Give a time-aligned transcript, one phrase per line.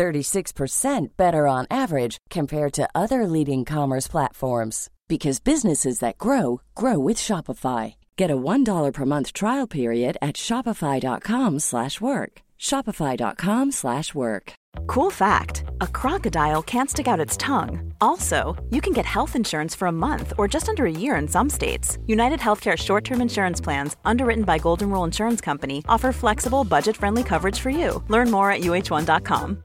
[0.00, 6.98] 36% better on average compared to other leading commerce platforms because businesses that grow grow
[6.98, 7.94] with Shopify.
[8.16, 12.32] Get a $1 per month trial period at shopify.com/work.
[12.68, 14.52] shopify.com/work.
[14.86, 17.92] Cool fact a crocodile can't stick out its tongue.
[18.00, 18.36] Also,
[18.74, 21.50] you can get health insurance for a month or just under a year in some
[21.50, 21.98] states.
[22.06, 26.96] United Healthcare short term insurance plans, underwritten by Golden Rule Insurance Company, offer flexible, budget
[26.96, 28.02] friendly coverage for you.
[28.08, 29.64] Learn more at uh1.com.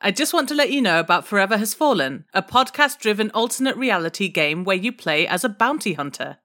[0.00, 3.76] I just want to let you know about Forever Has Fallen, a podcast driven alternate
[3.76, 6.38] reality game where you play as a bounty hunter.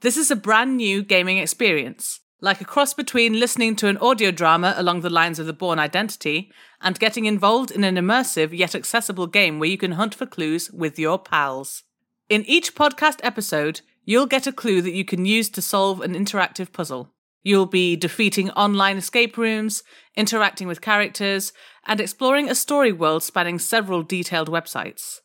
[0.00, 4.32] This is a brand new gaming experience, like a cross between listening to an audio
[4.32, 8.74] drama along the lines of The Bourne Identity and getting involved in an immersive yet
[8.74, 11.84] accessible game where you can hunt for clues with your pals.
[12.28, 16.14] In each podcast episode, you'll get a clue that you can use to solve an
[16.14, 17.14] interactive puzzle.
[17.42, 19.82] You'll be defeating online escape rooms,
[20.14, 21.52] interacting with characters,
[21.86, 25.20] and exploring a story world spanning several detailed websites.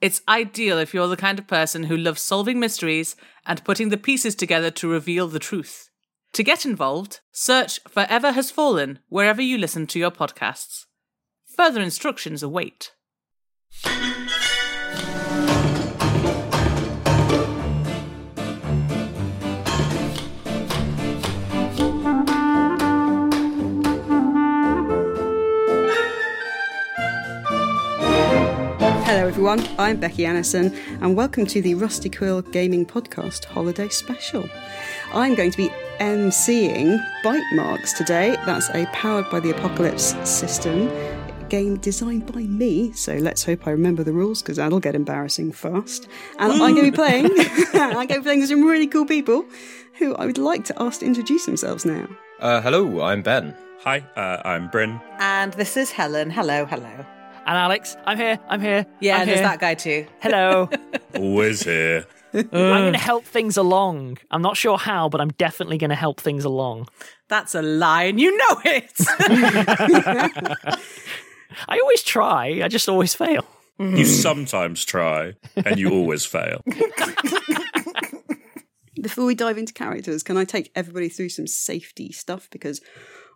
[0.00, 3.16] It's ideal if you're the kind of person who loves solving mysteries
[3.46, 5.90] and putting the pieces together to reveal the truth.
[6.34, 10.84] To get involved, search Forever Has Fallen wherever you listen to your podcasts.
[11.56, 12.92] Further instructions await.
[29.46, 29.76] Everyone.
[29.78, 34.48] I'm Becky Annison, and welcome to the Rusty Quill Gaming Podcast Holiday Special.
[35.12, 35.68] I'm going to be
[36.00, 38.36] emceeing Bite Marks today.
[38.44, 40.90] That's a powered by the Apocalypse system
[41.48, 42.90] game designed by me.
[42.90, 46.08] So let's hope I remember the rules because that'll get embarrassing fast.
[46.40, 47.26] And I'm going to be playing.
[47.74, 49.44] I'm going to be playing with some really cool people
[49.94, 52.08] who I would like to ask to introduce themselves now.
[52.40, 53.54] Uh, hello, I'm Ben.
[53.84, 55.00] Hi, uh, I'm Bryn.
[55.20, 56.30] And this is Helen.
[56.30, 57.06] Hello, hello.
[57.46, 58.40] And Alex, I'm here.
[58.48, 58.84] I'm here.
[59.00, 59.48] Yeah, I'm there's here.
[59.48, 60.04] that guy too.
[60.20, 60.68] Hello.
[61.14, 62.04] Always here.
[62.34, 64.18] I'm going to help things along.
[64.32, 66.88] I'm not sure how, but I'm definitely going to help things along.
[67.28, 68.92] That's a lie, and you know it.
[71.68, 72.62] I always try.
[72.64, 73.46] I just always fail.
[73.78, 76.62] You sometimes try, and you always fail.
[79.00, 82.48] Before we dive into characters, can I take everybody through some safety stuff?
[82.50, 82.80] Because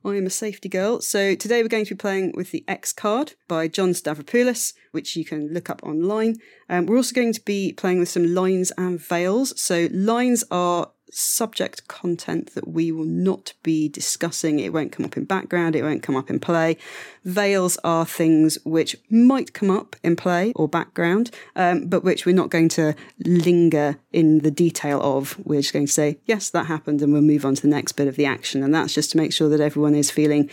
[0.02, 1.00] I am a safety girl.
[1.02, 5.14] So today we're going to be playing with the X card by John Stavropoulos, which
[5.14, 6.36] you can look up online.
[6.70, 9.60] Um, we're also going to be playing with some lines and veils.
[9.60, 14.58] So lines are subject content that we will not be discussing.
[14.58, 16.76] It won't come up in background, it won't come up in play.
[17.24, 22.34] Veils are things which might come up in play or background, um, but which we're
[22.34, 25.38] not going to linger in the detail of.
[25.44, 27.92] We're just going to say, yes, that happened, and we'll move on to the next
[27.92, 28.62] bit of the action.
[28.62, 30.50] And that's just to make sure that everyone is feeling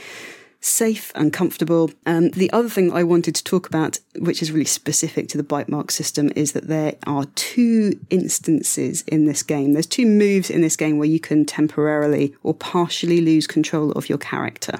[0.59, 1.91] safe and comfortable.
[2.05, 5.43] Um, the other thing I wanted to talk about, which is really specific to the
[5.43, 9.73] bite mark system, is that there are two instances in this game.
[9.73, 14.09] There's two moves in this game where you can temporarily or partially lose control of
[14.09, 14.79] your character.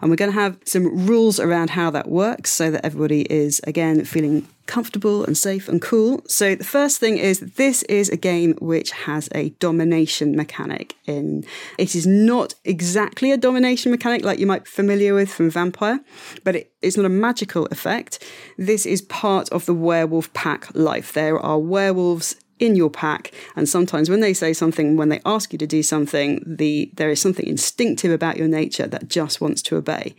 [0.00, 3.60] And we're going to have some rules around how that works so that everybody is,
[3.64, 6.22] again, feeling comfortable and safe and cool.
[6.28, 11.44] So the first thing is this is a game which has a domination mechanic in.
[11.78, 16.00] It is not exactly a domination mechanic like you might be familiar with from Vampire,
[16.44, 18.22] but it, it's not a magical effect.
[18.56, 21.12] This is part of the werewolf pack life.
[21.12, 25.52] There are werewolves in your pack and sometimes when they say something when they ask
[25.52, 29.62] you to do something the there is something instinctive about your nature that just wants
[29.62, 30.12] to obey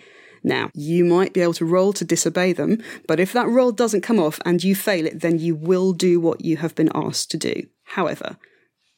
[0.44, 4.02] now, you might be able to roll to disobey them, but if that roll doesn't
[4.02, 7.32] come off and you fail it, then you will do what you have been asked
[7.32, 7.64] to do.
[7.84, 8.38] However,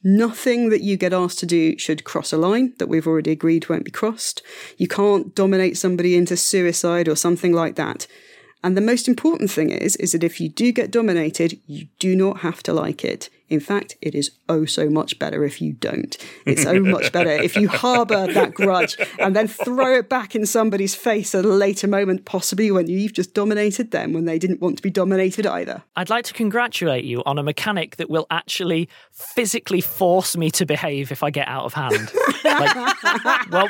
[0.03, 3.69] nothing that you get asked to do should cross a line that we've already agreed
[3.69, 4.41] won't be crossed.
[4.77, 8.07] You can't dominate somebody into suicide or something like that.
[8.63, 12.15] And the most important thing is, is that if you do get dominated, you do
[12.15, 13.29] not have to like it.
[13.49, 16.15] In fact, it is oh so much better if you don't.
[16.45, 20.45] It's so much better if you harbour that grudge and then throw it back in
[20.45, 24.61] somebody's face at a later moment, possibly when you've just dominated them when they didn't
[24.61, 25.83] want to be dominated either.
[25.97, 30.65] I'd like to congratulate you on a mechanic that will actually physically force me to
[30.65, 32.09] behave if I get out of hand.
[32.45, 33.03] like,
[33.51, 33.69] well,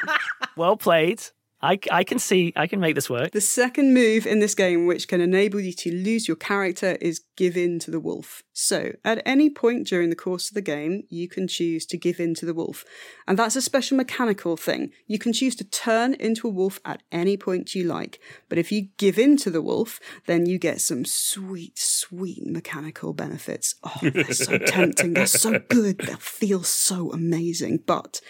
[0.56, 1.24] well played.
[1.62, 3.31] I, I can see, I can make this work.
[3.31, 7.22] The second move in this game, which can enable you to lose your character, is
[7.36, 8.44] give in to the wolf.
[8.54, 12.19] So, at any point during the course of the game, you can choose to give
[12.19, 12.84] in to the wolf.
[13.28, 14.92] And that's a special mechanical thing.
[15.08, 18.19] You can choose to turn into a wolf at any point you like.
[18.50, 23.13] But if you give in to the wolf, then you get some sweet, sweet mechanical
[23.13, 23.75] benefits.
[23.84, 25.13] Oh, they're so tempting.
[25.13, 26.00] They're so good.
[26.00, 27.84] They feel so amazing.
[27.86, 28.22] But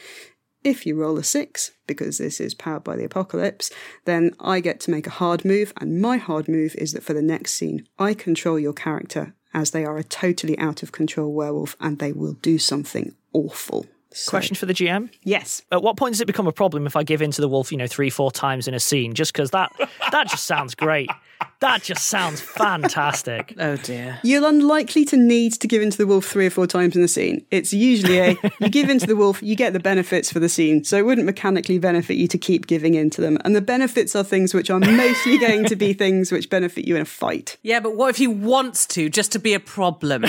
[0.63, 3.71] if you roll a six, because this is powered by the apocalypse,
[4.05, 7.13] then I get to make a hard move, and my hard move is that for
[7.13, 11.33] the next scene, I control your character as they are a totally out of control
[11.33, 13.85] werewolf and they will do something awful.
[14.13, 15.09] So- Question for the GM.
[15.23, 15.61] Yes.
[15.71, 17.71] At what point does it become a problem if I give in to the wolf,
[17.71, 19.13] you know, three, four times in a scene?
[19.13, 19.71] Just because that
[20.11, 21.09] that just sounds great.
[21.59, 23.55] That just sounds fantastic.
[23.61, 24.19] Oh dear.
[24.23, 27.01] You're unlikely to need to give in to the wolf three or four times in
[27.01, 27.45] the scene.
[27.51, 30.49] It's usually a you give in to the wolf, you get the benefits for the
[30.49, 30.83] scene.
[30.83, 33.37] So it wouldn't mechanically benefit you to keep giving in to them.
[33.45, 36.95] And the benefits are things which are mostly going to be things which benefit you
[36.95, 37.57] in a fight.
[37.61, 40.25] Yeah, but what if he wants to, just to be a problem?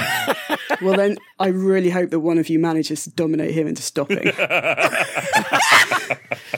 [0.83, 4.19] Well, then I really hope that one of you manages to dominate him into stopping.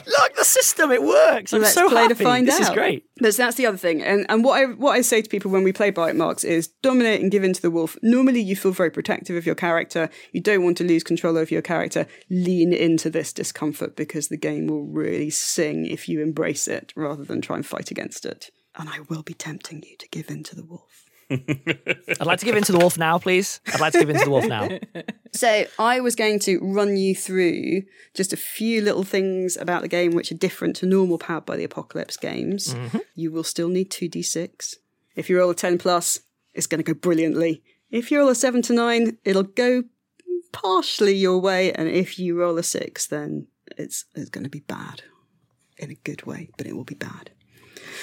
[0.07, 1.53] Look, the system, it works.
[1.53, 2.15] I'm Let's so play happy.
[2.15, 2.59] to find this out.
[2.59, 3.05] This is great.
[3.19, 4.03] But that's the other thing.
[4.03, 6.67] And and what I what I say to people when we play bite marks is
[6.81, 7.97] dominate and give in to the wolf.
[8.01, 10.09] Normally you feel very protective of your character.
[10.31, 12.07] You don't want to lose control over your character.
[12.29, 17.23] Lean into this discomfort because the game will really sing if you embrace it rather
[17.23, 18.51] than try and fight against it.
[18.77, 20.94] And I will be tempting you to give in to the wolf.
[21.29, 23.59] I'd like to give in to the wolf now, please.
[23.73, 24.69] I'd like to give in to the wolf now.
[25.33, 29.87] So I was going to run you through just a few little things about the
[29.87, 32.73] game which are different to normal Powered by the Apocalypse games.
[32.73, 32.99] Mm-hmm.
[33.15, 34.75] You will still need 2d6.
[35.15, 36.19] If you roll a 10 plus,
[36.53, 37.63] it's going to go brilliantly.
[37.91, 39.83] If you roll a 7 to 9, it'll go
[40.51, 41.73] partially your way.
[41.73, 45.01] And if you roll a 6, then it's, it's going to be bad.
[45.77, 47.31] In a good way, but it will be bad.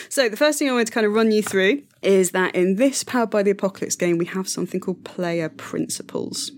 [0.09, 2.77] So the first thing I want to kind of run you through is that in
[2.77, 6.53] this Powered by the Apocalypse game, we have something called player principles.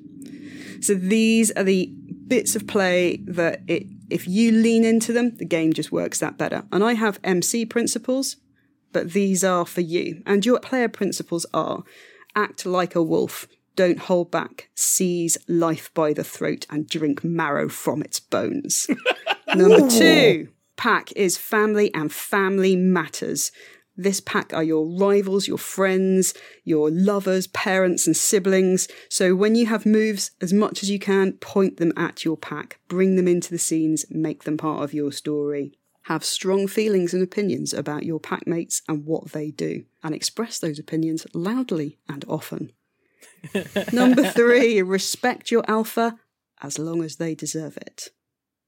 [0.81, 1.87] So these are the
[2.27, 6.39] bits of play that it, if you lean into them, the game just works that
[6.39, 6.65] better.
[6.73, 8.37] And I have MC principles,
[8.93, 10.23] but these are for you.
[10.27, 11.85] And your player principles are
[12.37, 17.69] act like a wolf, don't hold back, seize life by the throat, and drink marrow
[17.69, 18.89] from its bones.
[19.55, 23.53] Number two, pack is family and family matters.
[23.97, 28.89] This pack are your rivals, your friends, your lovers, parents, and siblings.
[29.09, 32.81] So when you have moves, as much as you can, point them at your pack,
[32.89, 35.79] bring them into the scenes, make them part of your story.
[36.03, 40.59] Have strong feelings and opinions about your pack mates and what they do, and express
[40.59, 42.73] those opinions loudly and often.
[43.93, 46.19] Number three, respect your alpha
[46.61, 48.09] as long as they deserve it.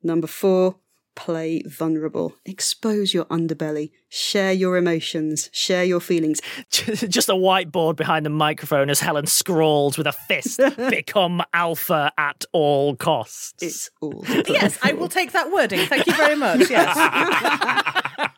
[0.03, 0.77] Number four,
[1.17, 2.37] play vulnerable.
[2.45, 3.91] Expose your underbelly.
[4.09, 5.51] Share your emotions.
[5.53, 6.41] Share your feelings.
[6.71, 12.45] Just a whiteboard behind the microphone as Helen scrawls with a fist, become alpha at
[12.53, 13.63] all costs.
[13.63, 14.25] It's all.
[14.47, 15.81] Yes, I will take that wording.
[15.87, 16.71] Thank you very much.
[16.71, 16.97] Yes.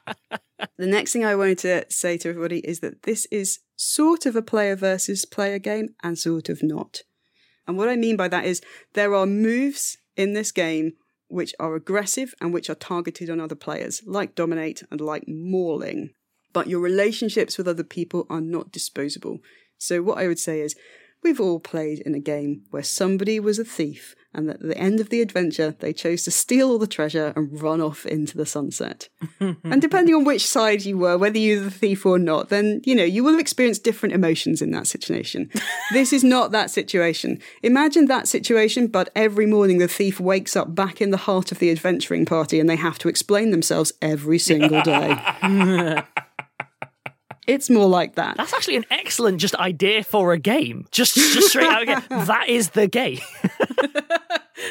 [0.77, 4.37] The next thing I wanted to say to everybody is that this is sort of
[4.37, 7.03] a player versus player game and sort of not.
[7.67, 8.63] And what I mean by that is
[8.95, 10.93] there are moves in this game
[11.29, 16.11] which are aggressive and which are targeted on other players, like Dominate and like Mauling.
[16.53, 19.41] But your relationships with other people are not disposable.
[19.77, 20.75] So, what I would say is,
[21.23, 25.01] we've all played in a game where somebody was a thief, and at the end
[25.01, 28.45] of the adventure, they chose to steal all the treasure and run off into the
[28.45, 29.09] sunset.
[29.41, 32.83] and depending on which side you were, whether you were the thief or not, then,
[32.85, 35.51] you know, you will have experienced different emotions in that situation.
[35.93, 37.41] this is not that situation.
[37.63, 41.59] Imagine that situation, but every morning the thief wakes up back in the heart of
[41.59, 45.17] the adventuring party and they have to explain themselves every single day.
[47.49, 48.37] It's more like that.
[48.37, 50.87] That's actually an excellent just idea for a game.
[50.91, 52.05] Just, just straight out again.
[52.11, 53.21] That is the game.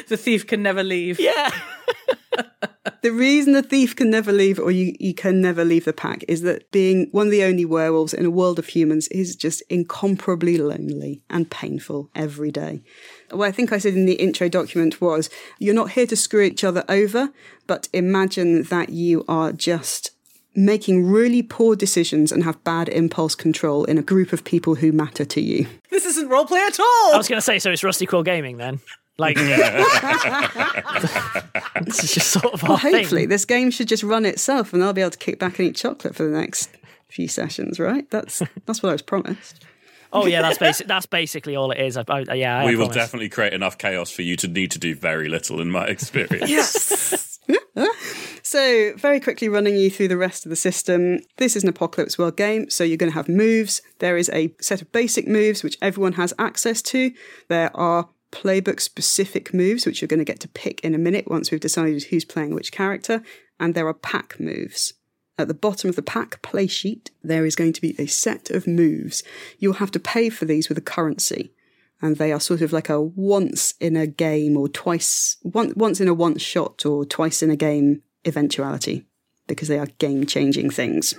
[0.08, 1.18] The thief can never leave.
[1.20, 1.50] Yeah.
[3.02, 6.24] the reason the thief can never leave or you, you can never leave the pack
[6.28, 9.62] is that being one of the only werewolves in a world of humans is just
[9.68, 12.82] incomparably lonely and painful every day.
[13.30, 16.42] What I think I said in the intro document was you're not here to screw
[16.42, 17.30] each other over,
[17.66, 20.12] but imagine that you are just
[20.54, 24.90] making really poor decisions and have bad impulse control in a group of people who
[24.90, 25.68] matter to you.
[25.90, 27.14] This isn't roleplay at all.
[27.14, 28.80] I was going to say, so it's Rusty Quill Gaming then.
[29.18, 29.36] Like,
[31.82, 33.28] this is just sort of well, our hopefully, thing.
[33.28, 35.76] this game should just run itself, and I'll be able to kick back and eat
[35.76, 36.70] chocolate for the next
[37.08, 37.80] few sessions.
[37.80, 38.08] Right?
[38.10, 39.64] That's that's what I was promised.
[40.12, 40.86] Oh yeah, that's basic.
[40.86, 41.96] That's basically all it is.
[41.96, 42.96] I, I, yeah, I we will promise.
[42.96, 46.48] definitely create enough chaos for you to need to do very little, in my experience.
[46.48, 47.38] Yes.
[48.42, 51.20] so, very quickly running you through the rest of the system.
[51.36, 53.82] This is an Apocalypse World game, so you're going to have moves.
[53.98, 57.12] There is a set of basic moves which everyone has access to.
[57.48, 61.30] There are playbook specific moves which you're going to get to pick in a minute
[61.30, 63.22] once we've decided who's playing which character.
[63.60, 64.94] And there are pack moves.
[65.36, 68.50] At the bottom of the pack play sheet, there is going to be a set
[68.50, 69.22] of moves.
[69.58, 71.52] You'll have to pay for these with a currency
[72.00, 76.00] and they are sort of like a once in a game or twice one, once
[76.00, 79.04] in a once shot or twice in a game eventuality
[79.46, 81.14] because they are game changing things.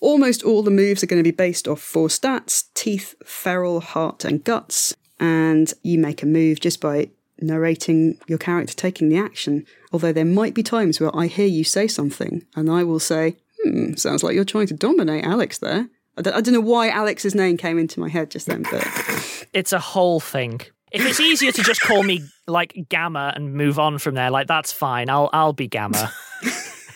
[0.00, 4.24] Almost all the moves are going to be based off four stats teeth, feral, heart,
[4.24, 4.94] and guts.
[5.20, 7.10] And you make a move just by
[7.40, 9.66] narrating your character taking the action.
[9.92, 13.36] Although there might be times where I hear you say something and I will say,
[13.62, 15.88] hmm, sounds like you're trying to dominate Alex there.
[16.16, 18.84] I don't, I don't know why Alex's name came into my head just then, but
[19.52, 20.60] It's a whole thing.
[20.90, 24.48] If it's easier to just call me like Gamma and move on from there, like
[24.48, 25.08] that's fine.
[25.08, 26.12] I'll I'll be Gamma.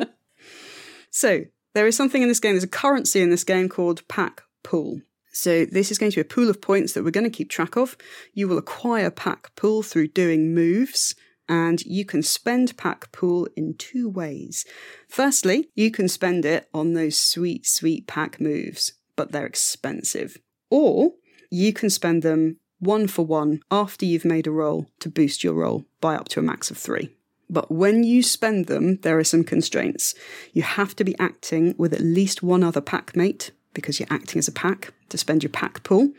[1.10, 1.44] So
[1.74, 2.52] there is something in this game.
[2.52, 5.02] There's a currency in this game called Pack Pool.
[5.32, 7.50] So this is going to be a pool of points that we're going to keep
[7.50, 7.96] track of.
[8.34, 11.14] You will acquire Pack Pool through doing moves.
[11.48, 14.64] And you can spend Pack Pool in two ways.
[15.08, 20.36] Firstly, you can spend it on those sweet, sweet pack moves, but they're expensive.
[20.70, 21.14] Or
[21.50, 25.54] you can spend them one for one after you've made a roll to boost your
[25.54, 27.16] roll by up to a max of three.
[27.48, 30.14] But when you spend them, there are some constraints.
[30.52, 34.38] You have to be acting with at least one other pack mate because you're acting
[34.38, 36.10] as a pack to spend your pack pool.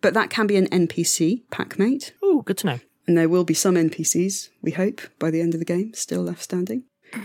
[0.00, 2.12] But that can be an NPC pack mate.
[2.22, 2.80] Ooh, good to know.
[3.06, 6.22] And there will be some NPCs, we hope, by the end of the game, still
[6.22, 6.84] left standing.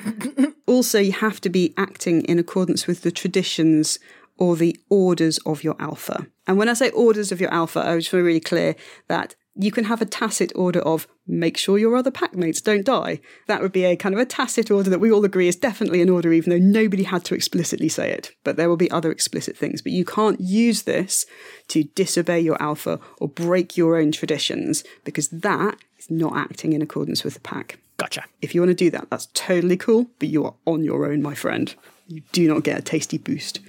[0.66, 3.98] also, you have to be acting in accordance with the traditions
[4.38, 6.28] or the orders of your alpha.
[6.48, 8.76] And when I say orders of your alpha, I just want to be really clear
[9.08, 13.20] that you can have a tacit order of make sure your other packmates don't die.
[13.48, 16.02] That would be a kind of a tacit order that we all agree is definitely
[16.02, 18.32] an order, even though nobody had to explicitly say it.
[18.46, 19.82] But there will be other explicit things.
[19.82, 21.26] But you can't use this
[21.68, 26.82] to disobey your alpha or break your own traditions because that is not acting in
[26.82, 27.80] accordance with the pack.
[27.98, 28.24] Gotcha.
[28.42, 31.22] If you want to do that, that's totally cool, but you are on your own,
[31.22, 31.76] my friend.
[32.08, 33.60] You do not get a tasty boost.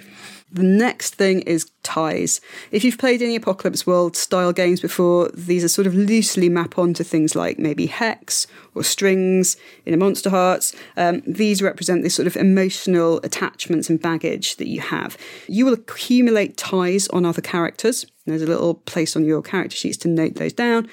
[0.52, 2.40] The next thing is ties.
[2.72, 6.76] If you've played any Apocalypse World style games before, these are sort of loosely map
[6.76, 10.74] onto things like maybe hex or strings in a Monsterhearts.
[10.96, 15.16] Um, these represent this sort of emotional attachments and baggage that you have.
[15.46, 18.04] You will accumulate ties on other characters.
[18.26, 20.88] There's a little place on your character sheets to note those down,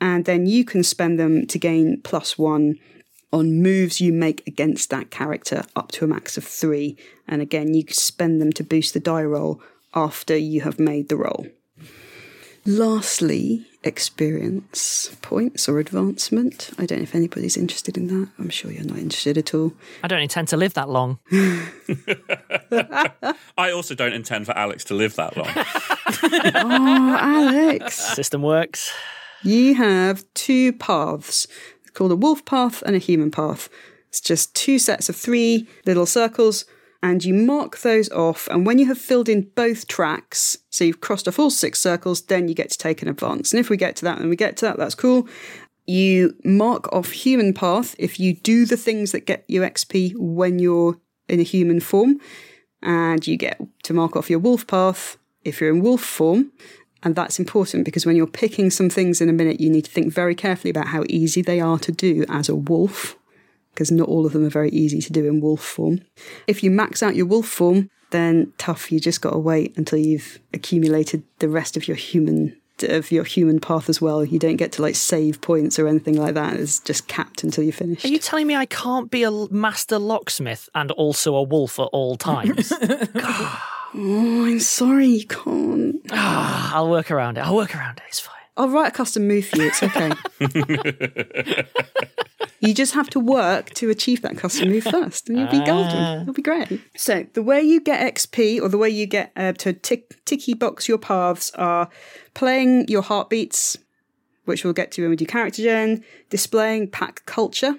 [0.00, 2.74] and then you can spend them to gain plus one
[3.32, 6.96] on moves you make against that character up to a max of three.
[7.28, 9.60] And again, you spend them to boost the die roll
[9.94, 11.46] after you have made the roll.
[12.66, 16.70] Lastly, experience points or advancement.
[16.78, 18.28] I don't know if anybody's interested in that.
[18.38, 19.72] I'm sure you're not interested at all.
[20.02, 21.18] I don't intend to live that long.
[23.56, 25.48] I also don't intend for Alex to live that long.
[26.54, 27.94] oh, Alex.
[27.94, 28.92] System works.
[29.42, 31.46] You have two paths
[31.94, 33.68] called a wolf path and a human path.
[34.08, 36.64] It's just two sets of three little circles,
[37.02, 38.48] and you mark those off.
[38.48, 42.22] And when you have filled in both tracks, so you've crossed off all six circles,
[42.22, 43.52] then you get to take an advance.
[43.52, 45.28] And if we get to that and we get to that, that's cool.
[45.86, 50.58] You mark off human path if you do the things that get you XP when
[50.58, 52.20] you're in a human form,
[52.82, 56.52] and you get to mark off your wolf path if you're in wolf form.
[57.02, 59.90] And that's important because when you're picking some things in a minute, you need to
[59.90, 63.16] think very carefully about how easy they are to do as a wolf,
[63.72, 66.00] because not all of them are very easy to do in wolf form.
[66.46, 69.98] If you max out your wolf form, then tough, you just got to wait until
[69.98, 74.24] you've accumulated the rest of your human of your human path as well.
[74.24, 76.54] You don't get to like save points or anything like that.
[76.54, 78.06] It's just capped until you finish.
[78.06, 81.88] Are you telling me I can't be a master locksmith and also a wolf at
[81.92, 82.72] all times?
[83.94, 85.96] Oh, I'm sorry, you can't.
[86.12, 87.40] Ah, I'll work around it.
[87.40, 88.04] I'll work around it.
[88.08, 88.36] It's fine.
[88.56, 89.68] I'll write a custom move for you.
[89.68, 90.12] It's okay.
[92.60, 95.96] you just have to work to achieve that custom move first, and you'll be golden.
[95.96, 96.20] Ah.
[96.22, 96.80] It'll be great.
[96.96, 100.54] So the way you get XP, or the way you get uh, to tick, ticky
[100.54, 101.88] box your paths, are
[102.34, 103.76] playing your heartbeats,
[104.44, 107.76] which we'll get to when we do character gen, displaying pack culture,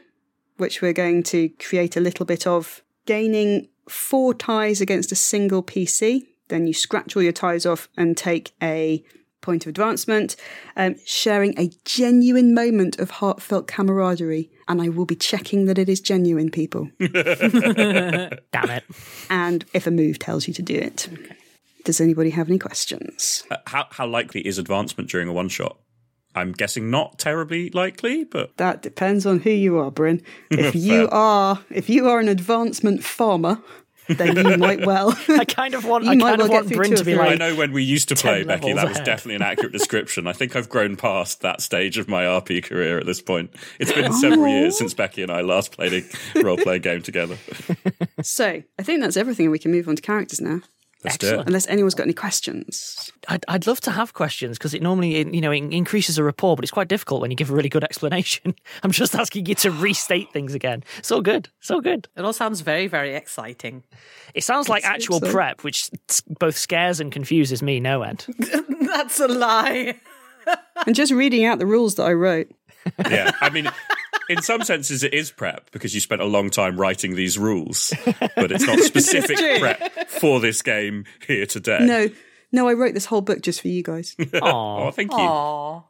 [0.58, 5.64] which we're going to create a little bit of, gaining four ties against a single
[5.64, 6.28] PC.
[6.48, 9.04] Then you scratch all your ties off and take a
[9.42, 10.36] point of advancement,
[10.76, 14.50] um, sharing a genuine moment of heartfelt camaraderie.
[14.68, 16.90] And I will be checking that it is genuine, people.
[17.00, 18.84] Damn it.
[19.30, 21.10] And if a move tells you to do it.
[21.84, 23.44] Does anybody have any questions?
[23.50, 25.78] Uh, how, how likely is advancement during a one shot?
[26.36, 30.22] I'm guessing not terribly likely, but That depends on who you are, Bryn.
[30.50, 33.62] If you are if you are an advancement farmer,
[34.08, 35.18] then you might well.
[35.30, 36.02] I kind of want.
[36.12, 37.34] You I might kind of want get Bryn to be like.
[37.34, 39.06] I know when we used to play, Becky, that was ahead.
[39.06, 40.26] definitely an accurate description.
[40.26, 43.54] I think I've grown past that stage of my RP career at this point.
[43.80, 44.60] It's been several oh.
[44.60, 47.38] years since Becky and I last played a role playing game together.
[48.24, 49.46] so I think that's everything.
[49.46, 50.62] And we can move on to characters now.
[51.04, 51.48] Let's do it.
[51.48, 53.12] Unless anyone's got any questions.
[53.28, 56.64] I'd, I'd love to have questions because it normally, you know, increases a rapport, but
[56.64, 58.54] it's quite difficult when you give a really good explanation.
[58.84, 60.84] I'm just asking you to restate things again.
[61.02, 62.08] So good, so good.
[62.16, 63.84] It all sounds very, very exciting.
[64.36, 65.32] It sounds like Let's actual so.
[65.32, 65.90] prep, which
[66.40, 68.28] both scares and confuses me no end.
[68.82, 70.00] That's a lie.
[70.88, 72.50] And just reading out the rules that I wrote.
[73.08, 73.70] Yeah, I mean,
[74.30, 77.94] in some senses, it is prep because you spent a long time writing these rules,
[78.36, 81.80] but it's not specific prep for this game here today.
[81.82, 82.10] No,
[82.52, 84.16] no, I wrote this whole book just for you guys.
[84.42, 85.18] Oh, thank you.
[85.18, 85.84] Aw.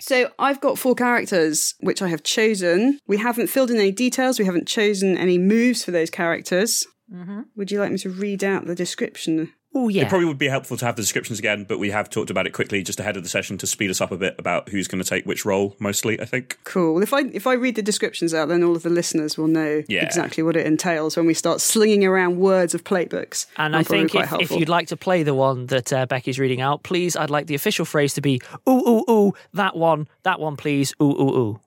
[0.00, 2.98] So I've got four characters which I have chosen.
[3.06, 4.38] We haven't filled in any details.
[4.38, 6.86] We haven't chosen any moves for those characters.
[7.12, 7.42] Mm-hmm.
[7.56, 9.52] Would you like me to read out the description?
[9.72, 10.02] Oh yeah.
[10.02, 12.46] It probably would be helpful to have the descriptions again, but we have talked about
[12.46, 14.88] it quickly just ahead of the session to speed us up a bit about who's
[14.88, 16.58] going to take which role, mostly, I think.
[16.64, 17.00] Cool.
[17.02, 19.82] If I if I read the descriptions out, then all of the listeners will know
[19.88, 20.04] Yeah.
[20.04, 23.46] exactly what it entails when we start slinging around words of playbooks.
[23.56, 26.38] And That'll I think if, if you'd like to play the one that uh, Becky's
[26.40, 30.08] reading out, please, I'd like the official phrase to be ooh ooh ooh that one
[30.24, 31.60] that one please ooh ooh ooh.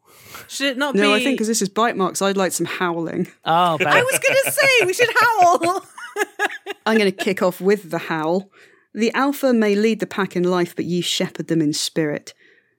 [0.47, 1.07] Should it not no, be?
[1.07, 3.27] No, I think because this is bite marks, I'd like some howling.
[3.45, 3.97] Oh, Becky.
[3.97, 5.85] I was going to say we should howl.
[6.85, 8.49] I'm going to kick off with the howl.
[8.93, 12.33] The alpha may lead the pack in life, but you shepherd them in spirit.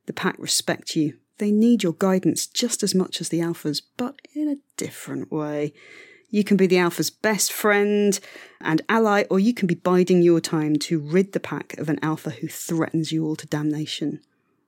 [0.06, 1.14] The pack respect you.
[1.38, 5.72] They need your guidance just as much as the alphas, but in a different way.
[6.30, 8.18] You can be the alpha's best friend
[8.60, 11.98] and ally, or you can be biding your time to rid the pack of an
[12.02, 14.20] alpha who threatens you all to damnation.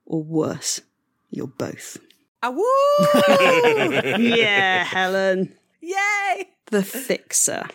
[0.05, 0.81] Or worse,
[1.31, 1.99] you're both.
[2.42, 4.22] Ah, woo!
[4.22, 5.57] yeah, Helen.
[5.81, 6.51] Yay!
[6.70, 7.68] The Fixer.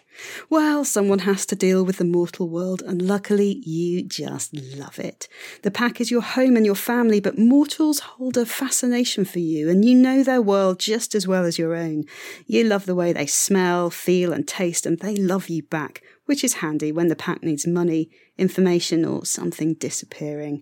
[0.49, 5.30] Well, someone has to deal with the mortal world, and luckily you just love it.
[5.62, 9.69] The pack is your home and your family, but mortals hold a fascination for you,
[9.69, 12.04] and you know their world just as well as your own.
[12.45, 16.43] You love the way they smell, feel, and taste, and they love you back, which
[16.43, 20.62] is handy when the pack needs money, information, or something disappearing.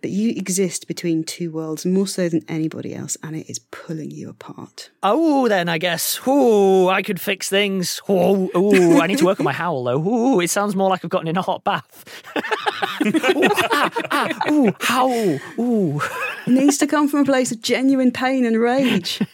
[0.00, 4.12] But you exist between two worlds more so than anybody else, and it is pulling
[4.12, 4.90] you apart.
[5.02, 6.20] Oh, then I guess.
[6.26, 8.00] Ooh, I could fix things.
[8.08, 10.00] Oh, ooh, I need to work on my howl though.
[10.00, 12.04] Ooh, it sounds more like I've gotten in a hot bath.
[13.06, 15.38] ooh, ah, ah, ooh, howl.
[15.58, 16.00] Ooh.
[16.46, 19.20] It needs to come from a place of genuine pain and rage.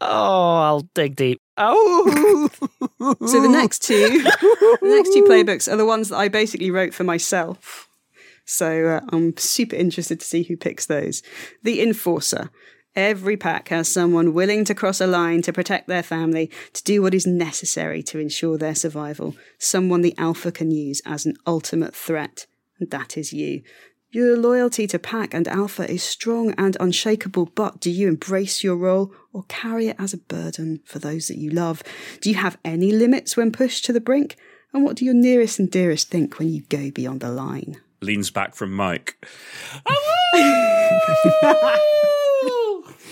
[0.00, 1.40] Oh, I'll dig deep.
[1.56, 2.48] Oh.
[3.00, 6.94] So the next two, the next two playbooks are the ones that I basically wrote
[6.94, 7.87] for myself.
[8.48, 11.22] So uh, I'm super interested to see who picks those.
[11.62, 12.50] The Enforcer.
[12.96, 17.02] Every pack has someone willing to cross a line to protect their family, to do
[17.02, 19.36] what is necessary to ensure their survival.
[19.58, 22.46] Someone the Alpha can use as an ultimate threat.
[22.80, 23.62] And that is you.
[24.10, 28.76] Your loyalty to Pack and Alpha is strong and unshakable, but do you embrace your
[28.76, 31.82] role or carry it as a burden for those that you love?
[32.22, 34.36] Do you have any limits when pushed to the brink?
[34.72, 37.82] And what do your nearest and dearest think when you go beyond the line?
[38.00, 39.16] Leans back from mic.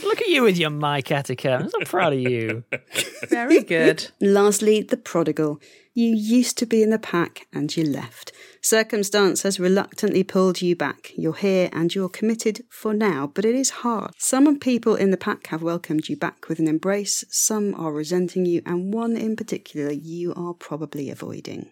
[0.04, 1.60] Look at you with your mic etiquette.
[1.62, 2.64] I'm so proud of you.
[3.28, 4.10] Very good.
[4.20, 5.60] Lastly, the prodigal.
[5.94, 8.30] You used to be in the pack and you left.
[8.60, 11.12] Circumstance has reluctantly pulled you back.
[11.16, 14.12] You're here and you're committed for now, but it is hard.
[14.18, 18.44] Some people in the pack have welcomed you back with an embrace, some are resenting
[18.44, 21.70] you, and one in particular you are probably avoiding.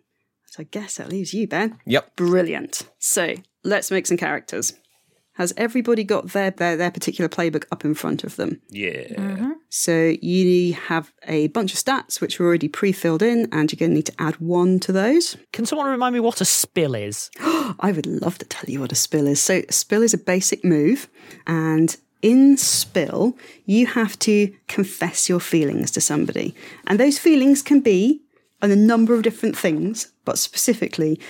[0.54, 1.80] So I guess that leaves you, Ben.
[1.84, 2.14] Yep.
[2.14, 2.88] Brilliant.
[3.00, 4.72] So let's make some characters.
[5.32, 8.62] Has everybody got their, their, their particular playbook up in front of them?
[8.70, 9.08] Yeah.
[9.14, 9.50] Mm-hmm.
[9.68, 13.90] So you have a bunch of stats which are already pre-filled in, and you're going
[13.90, 15.36] to need to add one to those.
[15.52, 17.32] Can someone remind me what a spill is?
[17.40, 19.42] I would love to tell you what a spill is.
[19.42, 21.08] So, a spill is a basic move,
[21.48, 23.36] and in spill,
[23.66, 26.54] you have to confess your feelings to somebody.
[26.86, 28.22] And those feelings can be
[28.64, 31.20] on a number of different things, but specifically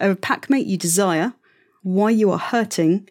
[0.00, 1.34] a packmate you desire,
[1.82, 3.08] why you are hurting,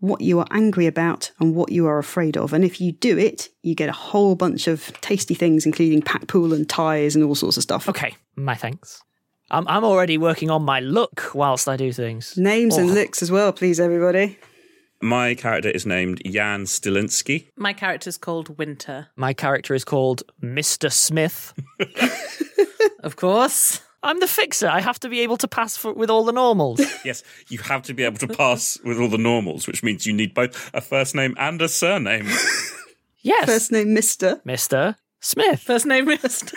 [0.00, 2.52] what you are angry about, and what you are afraid of.
[2.52, 6.26] And if you do it, you get a whole bunch of tasty things, including pack
[6.28, 7.88] pool and ties and all sorts of stuff.
[7.88, 9.02] Okay, my thanks.
[9.50, 12.36] I'm, I'm already working on my look whilst I do things.
[12.38, 12.94] Names and Oh.
[12.94, 14.38] licks as well, please, everybody.
[15.04, 17.48] My character is named Jan Stilinski.
[17.58, 20.90] My character is called Winter, My character is called Mr.
[20.90, 21.52] Smith.
[23.00, 23.82] of course.
[24.02, 24.66] I'm the fixer.
[24.66, 26.80] I have to be able to pass for, with all the normals.
[27.04, 30.14] Yes, you have to be able to pass with all the normals, which means you
[30.14, 32.26] need both a first name and a surname.
[33.26, 33.46] Yes.
[33.46, 34.42] First name, Mr.
[34.44, 34.96] Mr.
[35.18, 35.60] Smith.
[35.60, 36.52] First name Mr.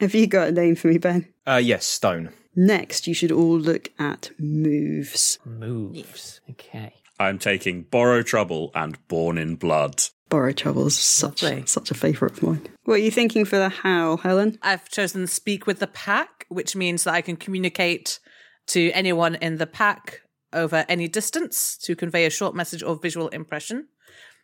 [0.00, 1.28] Have you got a name for me, Ben?
[1.46, 2.30] Uh, yes, Stone.
[2.54, 5.38] Next, you should all look at moves.
[5.44, 6.40] Moves.
[6.50, 6.94] Okay.
[7.18, 10.02] I'm taking Borrow Trouble and Born in Blood.
[10.30, 11.66] Borrow Troubles, such Lovely.
[11.66, 12.66] such a favourite of mine.
[12.84, 14.58] What are you thinking for the how, Helen?
[14.62, 18.20] I've chosen speak with the pack, which means that I can communicate
[18.68, 20.20] to anyone in the pack
[20.52, 23.88] over any distance to convey a short message or visual impression.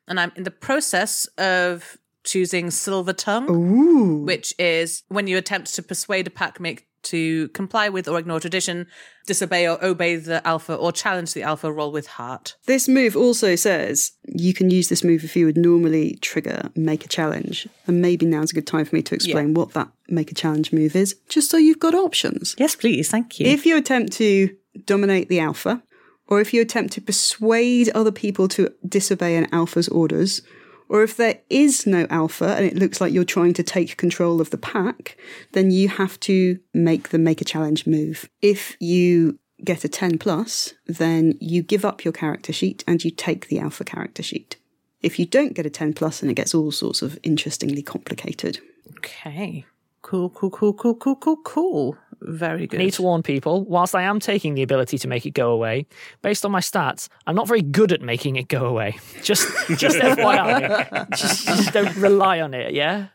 [0.09, 4.25] And I'm in the process of choosing Silver Tongue, Ooh.
[4.25, 8.87] which is when you attempt to persuade a packmate to comply with or ignore tradition,
[9.27, 12.57] disobey or obey the alpha, or challenge the alpha, roll with heart.
[12.67, 17.05] This move also says you can use this move if you would normally trigger make
[17.05, 17.69] a challenge.
[17.87, 20.73] And maybe now's a good time for me to explain what that make a challenge
[20.73, 22.55] move is, just so you've got options.
[22.59, 23.11] Yes, please.
[23.11, 23.47] Thank you.
[23.47, 25.83] If you attempt to dominate the alpha,
[26.29, 30.43] or if you attempt to persuade other people to disobey an alpha's orders,
[30.89, 34.41] or if there is no alpha and it looks like you're trying to take control
[34.41, 35.17] of the pack,
[35.53, 38.29] then you have to make the make a challenge move.
[38.41, 43.11] If you get a 10 plus, then you give up your character sheet and you
[43.11, 44.57] take the alpha character sheet.
[45.03, 48.61] If you don't get a 10 and it gets all sorts of interestingly complicated.
[48.99, 49.65] okay.
[50.03, 51.99] Cool, cool, cool, cool, cool, cool, cool.
[52.27, 52.79] Very good.
[52.79, 55.87] Need to warn people, whilst I am taking the ability to make it go away,
[56.23, 58.99] based on my stats, I'm not very good at making it go away.
[59.23, 59.47] Just
[59.79, 61.09] just FYI.
[61.11, 63.09] just, just don't rely on it, yeah?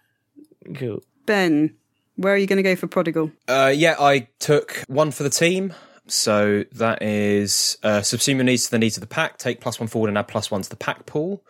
[0.76, 1.04] Cool.
[1.26, 1.76] Ben,
[2.16, 3.32] where are you going to go for prodigal?
[3.48, 5.74] Uh, yeah, I took one for the team.
[6.08, 9.80] So that is uh, subsume your needs to the needs of the pack, take plus
[9.80, 11.44] one forward and add plus one to the pack pool.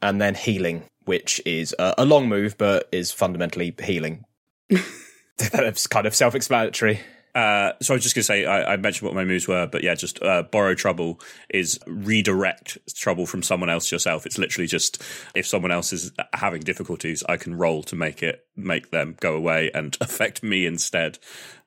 [0.00, 4.24] And then healing, which is uh, a long move, but is fundamentally healing.
[5.52, 7.00] That's kind of self explanatory.
[7.34, 9.66] Uh, so I was just going to say, I, I, mentioned what my moves were,
[9.66, 11.20] but yeah, just uh, borrow trouble
[11.50, 14.26] is redirect trouble from someone else yourself.
[14.26, 15.00] It's literally just
[15.36, 19.36] if someone else is having difficulties, I can roll to make it make them go
[19.36, 21.18] away and affect me instead,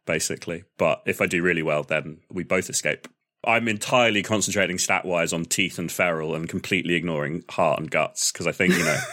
[0.05, 0.65] basically.
[0.77, 3.07] But if I do really well, then we both escape.
[3.45, 8.31] I'm entirely concentrating stat wise on teeth and feral and completely ignoring heart and guts
[8.31, 8.99] because I think you know.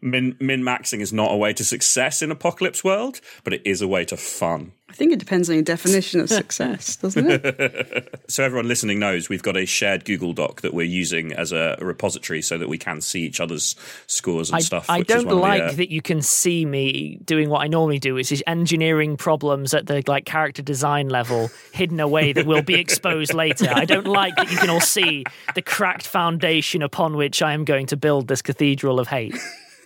[0.00, 3.80] min min maxing is not a way to success in apocalypse world, but it is
[3.82, 4.72] a way to fun.
[4.94, 8.20] I think it depends on your definition of success, doesn't it?
[8.28, 11.76] so everyone listening knows we've got a shared Google Doc that we're using as a
[11.80, 13.74] repository so that we can see each other's
[14.06, 14.88] scores and I, stuff.
[14.88, 15.72] I don't like the, uh...
[15.72, 19.86] that you can see me doing what I normally do, which is engineering problems at
[19.86, 23.68] the like character design level hidden away that will be exposed later.
[23.74, 25.24] I don't like that you can all see
[25.56, 29.34] the cracked foundation upon which I am going to build this cathedral of hate.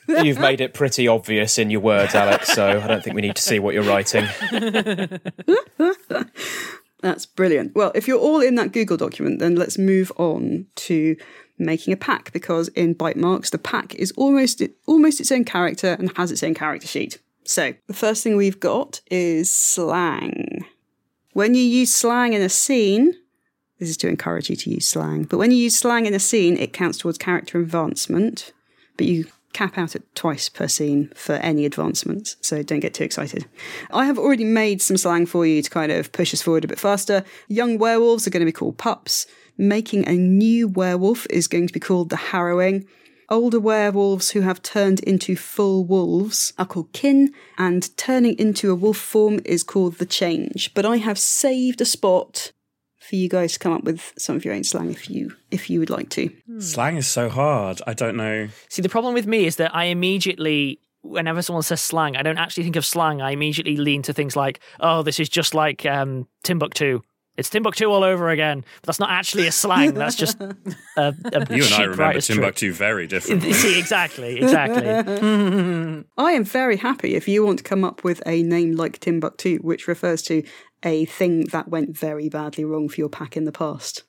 [0.08, 3.36] You've made it pretty obvious in your words, Alex, so I don't think we need
[3.36, 4.26] to see what you're writing.
[7.00, 7.74] That's brilliant.
[7.76, 11.16] Well, if you're all in that Google document, then let's move on to
[11.58, 15.96] making a pack because in bite marks the pack is almost almost its own character
[15.98, 17.18] and has its own character sheet.
[17.44, 20.64] So the first thing we've got is slang.
[21.32, 23.14] When you use slang in a scene,
[23.78, 26.18] this is to encourage you to use slang, but when you use slang in a
[26.18, 28.52] scene, it counts towards character advancement.
[28.96, 33.04] But you cap out at twice per scene for any advancements, so don't get too
[33.04, 33.46] excited.
[33.90, 36.68] I have already made some slang for you to kind of push us forward a
[36.68, 37.24] bit faster.
[37.48, 39.26] Young werewolves are going to be called pups.
[39.56, 42.86] Making a new werewolf is going to be called the harrowing.
[43.30, 48.74] Older werewolves who have turned into full wolves are called kin, and turning into a
[48.74, 50.72] wolf form is called the change.
[50.74, 52.52] But I have saved a spot
[53.08, 55.70] for you guys to come up with some of your own slang if you if
[55.70, 56.30] you would like to.
[56.58, 57.80] Slang is so hard.
[57.86, 58.48] I don't know.
[58.68, 62.38] See, the problem with me is that I immediately whenever someone says slang, I don't
[62.38, 63.22] actually think of slang.
[63.22, 67.00] I immediately lean to things like, "Oh, this is just like um, Timbuktu."
[67.38, 68.64] It's Timbuktu all over again.
[68.80, 69.94] But that's not actually a slang.
[69.94, 70.56] That's just a,
[70.96, 71.14] a
[71.54, 72.76] You and I remember Timbuktu trick.
[72.76, 73.52] very differently.
[73.62, 74.88] See, exactly, exactly.
[76.18, 79.58] I am very happy if you want to come up with a name like Timbuktu,
[79.58, 80.42] which refers to
[80.82, 84.04] a thing that went very badly wrong for your pack in the past.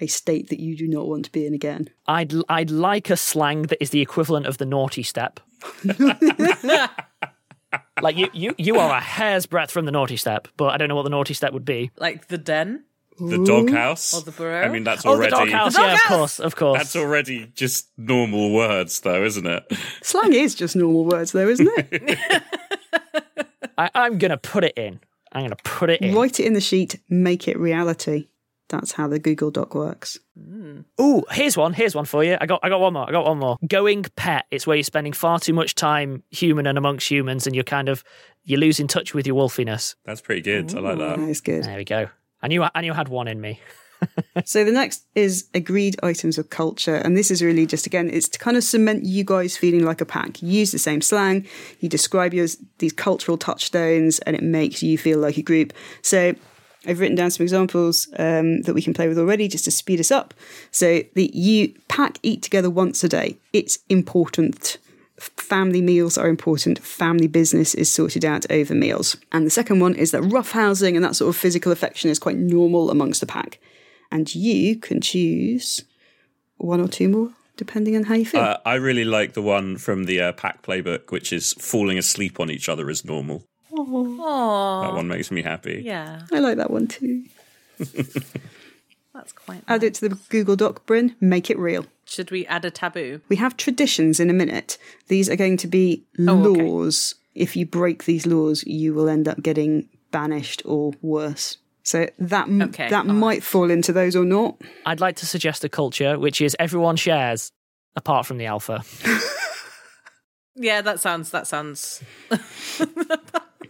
[0.00, 1.88] A state that you do not want to be in again.
[2.06, 5.38] I'd I'd like a slang that is the equivalent of the naughty step.
[8.02, 10.88] like you, you, you are a hair's breadth from the naughty step, but I don't
[10.88, 11.92] know what the naughty step would be.
[11.98, 12.84] Like the den,
[13.18, 14.62] the doghouse, or the burrow.
[14.62, 15.78] I mean, that's oh, already the doghouse.
[15.78, 16.78] Yeah, of course, of course.
[16.78, 19.72] That's already just normal words, though, isn't it?
[20.02, 22.18] Slang is just normal words, though, isn't it?
[23.78, 25.00] I, I'm gonna put it in.
[25.32, 26.14] I'm going to put it in.
[26.14, 28.28] Write it in the sheet, make it reality.
[28.68, 30.18] That's how the Google Doc works.
[30.38, 30.84] Mm.
[30.98, 31.74] Ooh, here's one.
[31.74, 32.38] Here's one for you.
[32.40, 33.06] I got I got one more.
[33.06, 33.58] I got one more.
[33.66, 34.46] Going pet.
[34.50, 37.90] It's where you're spending far too much time human and amongst humans and you're kind
[37.90, 38.02] of
[38.44, 39.94] you're losing touch with your wolfiness.
[40.06, 40.72] That's pretty good.
[40.72, 41.18] Ooh, I like that.
[41.18, 41.64] That's good.
[41.64, 42.08] There we go.
[42.40, 43.60] I knew I knew I had one in me.
[44.44, 48.28] so the next is agreed items of culture and this is really just again it's
[48.28, 51.46] to kind of cement you guys feeling like a pack you use the same slang
[51.80, 52.46] you describe your
[52.78, 56.34] these cultural touchstones and it makes you feel like a group so
[56.86, 60.00] I've written down some examples um, that we can play with already just to speed
[60.00, 60.34] us up.
[60.70, 63.38] So the you pack eat together once a day.
[63.52, 64.78] It's important.
[65.18, 66.80] Family meals are important.
[66.80, 69.16] Family business is sorted out over meals.
[69.30, 72.36] And the second one is that roughhousing and that sort of physical affection is quite
[72.36, 73.60] normal amongst the pack
[74.12, 75.82] and you can choose
[76.58, 78.40] one or two more depending on how you feel.
[78.40, 82.40] Uh, I really like the one from the uh, pack playbook, which is falling asleep
[82.40, 83.44] on each other is normal.
[83.72, 84.82] Aww.
[84.82, 85.82] That one makes me happy.
[85.84, 86.22] Yeah.
[86.32, 87.24] I like that one too.
[87.78, 89.76] That's quite nice.
[89.76, 91.14] Add it to the Google Doc, Bryn.
[91.20, 91.86] Make it real.
[92.04, 93.20] Should we add a taboo?
[93.28, 94.78] We have traditions in a minute.
[95.08, 97.14] These are going to be oh, laws.
[97.14, 97.42] Okay.
[97.42, 101.58] If you break these laws, you will end up getting banished or worse.
[101.84, 103.42] So that okay, that might right.
[103.42, 104.60] fall into those or not.
[104.86, 107.50] I'd like to suggest a culture which is everyone shares,
[107.96, 108.84] apart from the alpha.
[110.54, 112.02] yeah, that sounds that sounds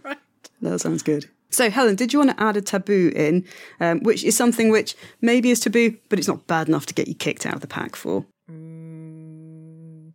[0.03, 0.17] right.
[0.61, 1.25] That sounds good.
[1.49, 3.45] So, Helen, did you want to add a taboo in,
[3.79, 7.07] um, which is something which maybe is taboo, but it's not bad enough to get
[7.07, 8.25] you kicked out of the pack for?
[8.49, 10.13] Mm,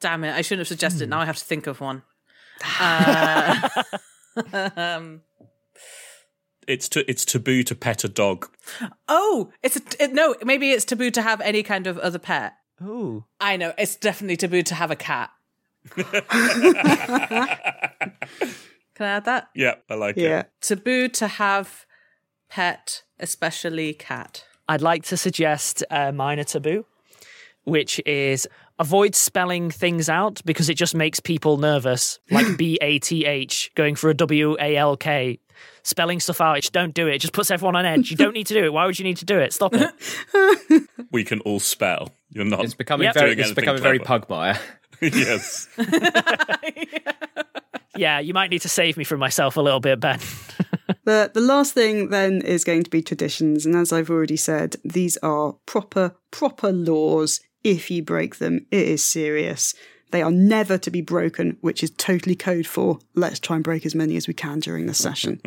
[0.00, 0.34] damn it!
[0.34, 1.06] I shouldn't have suggested.
[1.06, 1.10] Mm.
[1.10, 2.02] Now I have to think of one.
[4.36, 5.22] Uh, um,
[6.68, 8.50] it's to, it's taboo to pet a dog.
[9.08, 10.34] Oh, it's a, it, no.
[10.44, 12.54] Maybe it's taboo to have any kind of other pet.
[12.80, 13.72] Oh, I know.
[13.78, 15.30] It's definitely taboo to have a cat.
[18.94, 19.48] Can I add that?
[19.54, 20.40] Yeah, I like yeah.
[20.40, 20.50] it.
[20.60, 21.86] Taboo to have
[22.48, 24.44] pet, especially cat.
[24.68, 26.86] I'd like to suggest uh, a minor taboo,
[27.64, 28.46] which is
[28.78, 32.18] avoid spelling things out because it just makes people nervous.
[32.30, 35.38] Like B A T H, going for a W A L K
[35.82, 36.56] spelling stuff out.
[36.56, 37.16] Just don't do it.
[37.16, 38.10] It just puts everyone on edge.
[38.10, 38.72] You don't need to do it.
[38.72, 39.52] Why would you need to do it?
[39.52, 40.88] Stop it.
[41.10, 42.10] We can all spell.
[42.30, 42.64] You're not.
[42.64, 43.14] It's becoming Yep.
[43.14, 43.34] very.
[43.36, 43.98] Doing It's anything becoming very.
[44.00, 44.58] Pugmire.
[45.00, 45.68] yes.
[47.96, 50.18] yeah, you might need to save me from myself a little bit, Ben.
[51.04, 54.76] The the last thing then is going to be traditions, and as I've already said,
[54.84, 57.40] these are proper proper laws.
[57.62, 59.74] If you break them, it is serious.
[60.14, 63.84] They are never to be broken, which is totally code for let's try and break
[63.84, 65.40] as many as we can during the session.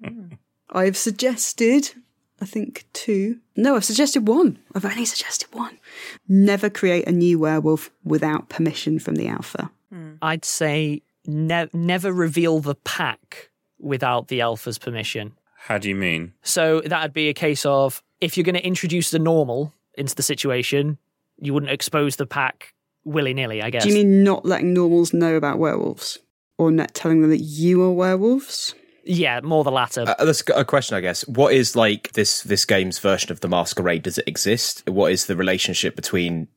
[0.70, 1.92] I've suggested,
[2.40, 3.40] I think two.
[3.56, 4.58] No, I've suggested one.
[4.74, 5.78] I've only suggested one.
[6.26, 9.70] Never create a new werewolf without permission from the alpha.
[9.92, 10.12] Hmm.
[10.22, 15.32] I'd say ne- never reveal the pack without the alpha's permission.
[15.56, 16.32] How do you mean?
[16.42, 20.22] So that'd be a case of if you're going to introduce the normal into the
[20.22, 20.96] situation,
[21.38, 22.72] you wouldn't expose the pack
[23.04, 23.82] willy nilly, I guess.
[23.82, 26.18] Do you mean not letting normals know about werewolves?
[26.58, 28.74] Or not telling them that you are werewolves?
[29.04, 30.04] Yeah, more the latter.
[30.06, 31.26] Uh, that's a question, I guess.
[31.26, 34.02] What is like this this game's version of the masquerade?
[34.02, 34.88] Does it exist?
[34.88, 36.48] What is the relationship between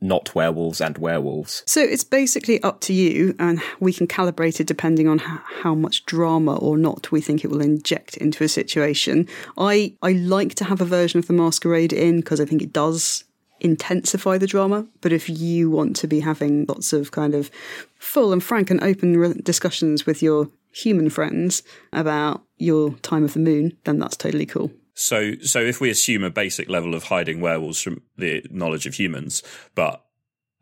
[0.00, 1.62] not werewolves and werewolves?
[1.66, 5.74] So it's basically up to you, and we can calibrate it depending on how, how
[5.74, 9.28] much drama or not we think it will inject into a situation.
[9.56, 12.72] I I like to have a version of the masquerade in because I think it
[12.72, 13.24] does
[13.64, 14.86] intensify the drama.
[15.00, 17.50] But if you want to be having lots of kind of
[17.98, 23.32] full and frank and open re- discussions with your human friends about your time of
[23.32, 24.70] the moon, then that's totally cool.
[24.92, 28.94] So, so if we assume a basic level of hiding werewolves from the knowledge of
[28.94, 29.42] humans,
[29.74, 30.04] but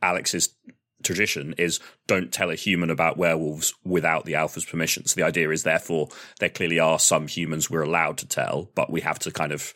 [0.01, 0.55] Alex's
[1.03, 5.05] tradition is don't tell a human about werewolves without the alpha's permission.
[5.07, 8.91] So the idea is, therefore, there clearly are some humans we're allowed to tell, but
[8.91, 9.75] we have to kind of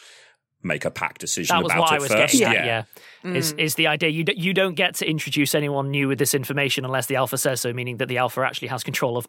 [0.67, 2.33] make a pack decision that was about what it I was first.
[2.39, 2.65] getting at.
[2.67, 2.83] Yeah,
[3.25, 3.59] is Mm.
[3.61, 6.85] is the idea you d- you don't get to introduce anyone new with this information
[6.85, 9.27] unless the alpha says so, meaning that the alpha actually has control of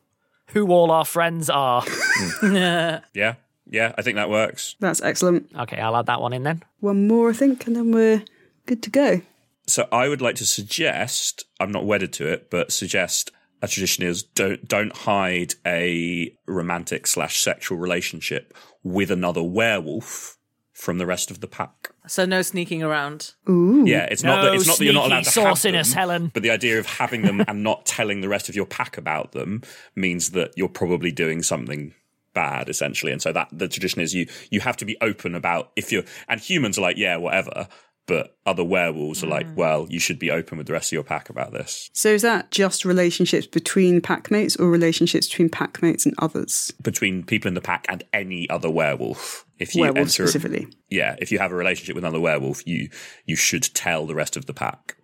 [0.51, 1.83] who all our friends are.
[2.43, 3.35] yeah,
[3.69, 4.75] yeah, I think that works.
[4.79, 5.49] That's excellent.
[5.57, 6.63] okay, I'll add that one in then.
[6.79, 8.23] One more, I think, and then we're
[8.65, 9.21] good to go.
[9.67, 14.05] So I would like to suggest, I'm not wedded to it, but suggest a tradition
[14.05, 20.36] is don't don't hide a romantic slash sexual relationship with another werewolf
[20.77, 21.89] from the rest of the pack.
[22.05, 23.33] So no sneaking around.
[23.49, 23.83] Ooh.
[23.87, 26.31] Yeah, it's not that it's not that you're not allowed to have sauciness, them, Helen.
[26.31, 29.31] but the idea of having them and not telling the rest of your pack about
[29.31, 29.63] them
[29.95, 31.95] means that you're probably doing something
[32.35, 35.71] bad essentially and so that the tradition is you you have to be open about
[35.75, 37.67] if you're and humans are like yeah whatever
[38.07, 39.55] but other werewolves are like mm.
[39.55, 42.23] well you should be open with the rest of your pack about this So is
[42.23, 46.71] that just relationships between packmates or relationships between packmates and others?
[46.81, 50.67] between people in the pack and any other werewolf if you Werewolves enter specifically.
[50.89, 52.89] yeah if you have a relationship with another werewolf you
[53.25, 54.96] you should tell the rest of the pack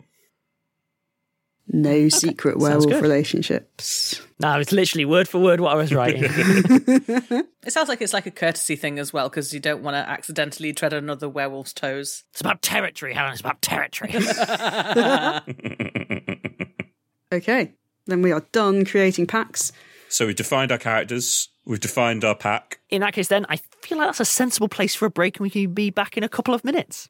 [1.68, 4.22] No secret werewolf relationships.
[4.40, 6.24] No, it's literally word for word what I was writing.
[6.26, 10.10] It sounds like it's like a courtesy thing as well, because you don't want to
[10.10, 12.24] accidentally tread on another werewolf's toes.
[12.32, 13.32] it's about territory, Helen.
[13.32, 14.14] It's about territory.
[17.32, 17.74] Okay,
[18.06, 19.72] then we are done creating packs.
[20.08, 23.98] so we've defined our characters we've defined our pack in that case, then I feel
[23.98, 26.30] like that's a sensible place for a break, and we can be back in a
[26.30, 27.10] couple of minutes.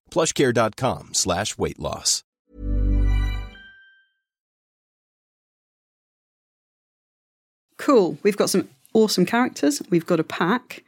[0.11, 2.23] plushcare.com slash weight loss.
[7.77, 8.19] Cool.
[8.21, 9.81] We've got some awesome characters.
[9.89, 10.83] We've got a pack.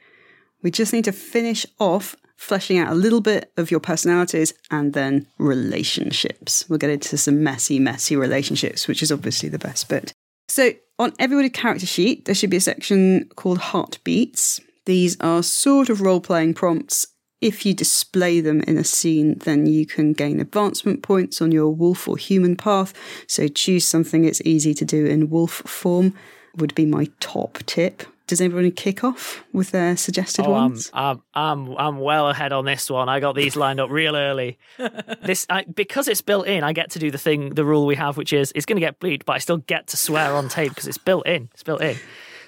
[0.61, 4.93] We just need to finish off fleshing out a little bit of your personalities and
[4.93, 6.65] then relationships.
[6.69, 10.13] We'll get into some messy, messy relationships, which is obviously the best bit.
[10.49, 14.59] So, on everybody's character sheet, there should be a section called Heartbeats.
[14.85, 17.07] These are sort of role playing prompts.
[17.43, 21.69] If you display them in a scene, then you can gain advancement points on your
[21.69, 22.93] wolf or human path.
[23.27, 26.13] So, choose something it's easy to do in wolf form,
[26.55, 28.03] would be my top tip.
[28.25, 30.89] Does anybody kick off with their suggested Oh, ones?
[30.93, 33.09] I'm, I'm, I'm, I'm well ahead on this one.
[33.09, 34.57] I got these lined up real early.
[35.21, 36.63] this I, because it's built in.
[36.63, 38.85] I get to do the thing, the rule we have, which is it's going to
[38.85, 41.49] get bleeped, but I still get to swear on tape because it's built in.
[41.53, 41.97] It's built in.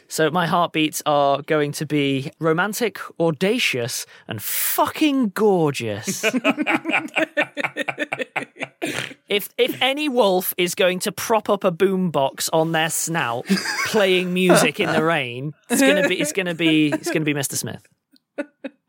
[0.07, 6.23] So my heartbeats are going to be romantic, audacious, and fucking gorgeous.
[9.27, 13.45] if if any wolf is going to prop up a boombox on their snout,
[13.87, 17.55] playing music in the rain, it's gonna be it's gonna be it's gonna be Mr.
[17.55, 17.85] Smith.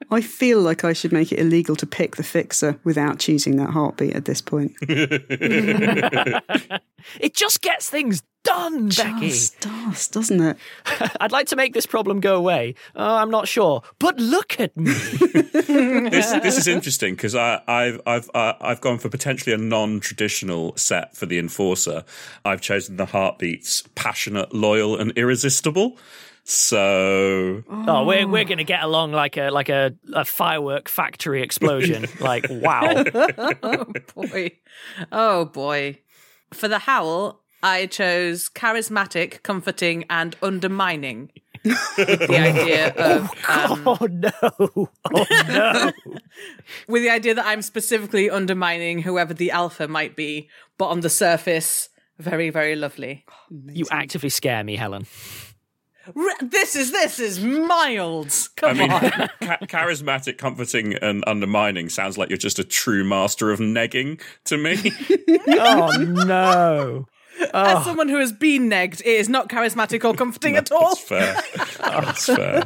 [0.08, 3.70] I feel like I should make it illegal to pick the fixer without choosing that
[3.70, 4.72] heartbeat at this point.
[7.20, 9.28] It just gets things done, Becky.
[9.28, 10.56] Just does, doesn't it?
[11.20, 12.74] I'd like to make this problem go away.
[12.94, 14.92] Oh, I'm not sure, but look at me.
[14.92, 20.76] this this is interesting because I I've I've uh, I've gone for potentially a non-traditional
[20.76, 22.04] set for the enforcer.
[22.44, 25.98] I've chosen the heartbeats passionate, loyal, and irresistible.
[26.48, 32.06] So Oh, we're we're gonna get along like a like a, a firework factory explosion.
[32.20, 33.04] like wow.
[33.62, 33.84] oh
[34.14, 34.52] boy.
[35.10, 35.98] Oh boy.
[36.54, 41.30] For the howl, I chose charismatic, comforting, and undermining.
[41.64, 44.30] with the idea of um, oh no.
[45.12, 45.92] Oh no.
[46.88, 50.48] with the idea that I'm specifically undermining whoever the alpha might be,
[50.78, 51.88] but on the surface,
[52.18, 53.24] very, very lovely.
[53.50, 55.06] You actively scare me, Helen.
[56.14, 58.28] R- This is this is mild.
[58.28, 59.00] I Come mean, on.
[59.42, 64.56] cha- charismatic, comforting, and undermining sounds like you're just a true master of negging to
[64.56, 64.92] me.
[65.48, 67.06] Oh no.
[67.52, 70.94] As someone who has been negged, it is not charismatic or comforting at all.
[70.94, 71.42] That's fair.
[71.78, 72.62] That's fair.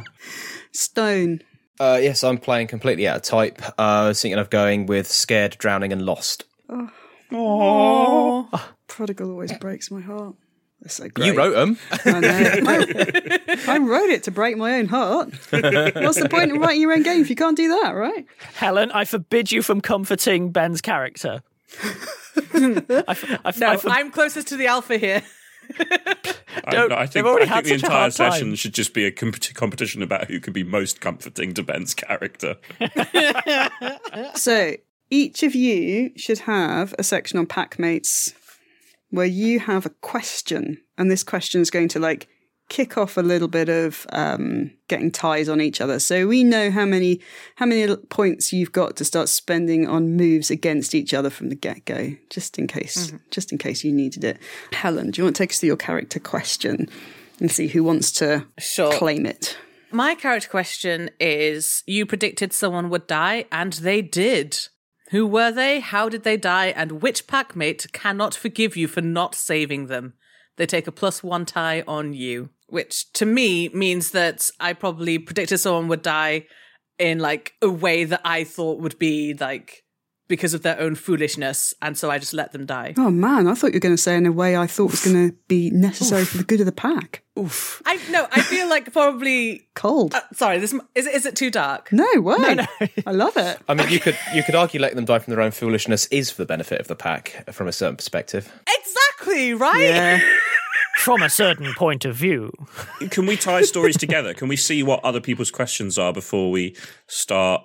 [0.71, 1.41] Stone.
[1.79, 3.61] Uh, yes, I'm playing completely out of type.
[3.61, 6.45] Uh, I was thinking of going with scared, drowning, and lost.
[7.31, 8.49] Oh.
[8.87, 10.35] Prodigal always breaks my heart.
[10.81, 11.27] They're so great.
[11.27, 11.77] You wrote them.
[12.05, 12.29] I know.
[13.67, 15.29] I, I wrote it to break my own heart.
[15.51, 18.25] What's the point in writing your own game if you can't do that, right?
[18.55, 21.43] Helen, I forbid you from comforting Ben's character.
[22.53, 25.21] I, f- I f- No, I for- I'm closest to the alpha here.
[25.79, 28.31] I, Don't- no, I think, already I think the entire hard time.
[28.31, 31.93] session should just be a comp- competition about who can be most comforting to Ben's
[31.93, 32.57] character.
[34.35, 34.75] So
[35.09, 38.33] each of you should have a section on Packmates
[39.09, 42.27] where you have a question, and this question is going to like
[42.71, 45.99] kick off a little bit of um, getting ties on each other.
[45.99, 47.19] So we know how many
[47.57, 51.55] how many points you've got to start spending on moves against each other from the
[51.55, 54.37] get go, just in case just in case you needed it.
[54.71, 56.87] Helen, do you want to take us through your character question?
[57.39, 58.93] and see who wants to Sure.
[58.93, 59.57] claim it.
[59.91, 64.59] My character question is you predicted someone would die, and they did.
[65.09, 65.79] Who were they?
[65.79, 66.67] How did they die?
[66.67, 70.13] And which packmate cannot forgive you for not saving them?
[70.57, 75.19] They take a plus one tie on you, which to me means that I probably
[75.19, 76.45] predicted someone would die
[76.97, 79.83] in like a way that I thought would be like
[80.31, 82.93] because of their own foolishness, and so I just let them die.
[82.97, 85.03] Oh man, I thought you were going to say in a way I thought was
[85.03, 87.21] going to be necessary for the good of the pack.
[87.37, 87.81] Oof.
[87.85, 90.15] I no, I feel like probably cold.
[90.15, 91.91] Uh, sorry, this is it, is it too dark?
[91.91, 92.37] No way.
[93.05, 93.59] I love it.
[93.67, 96.31] I mean, you could you could argue letting them die from their own foolishness is
[96.31, 98.49] for the benefit of the pack from a certain perspective.
[98.79, 100.21] Exactly right.
[100.97, 102.51] From a certain point of view.
[103.09, 104.33] Can we tie stories together?
[104.33, 106.75] Can we see what other people's questions are before we
[107.07, 107.63] start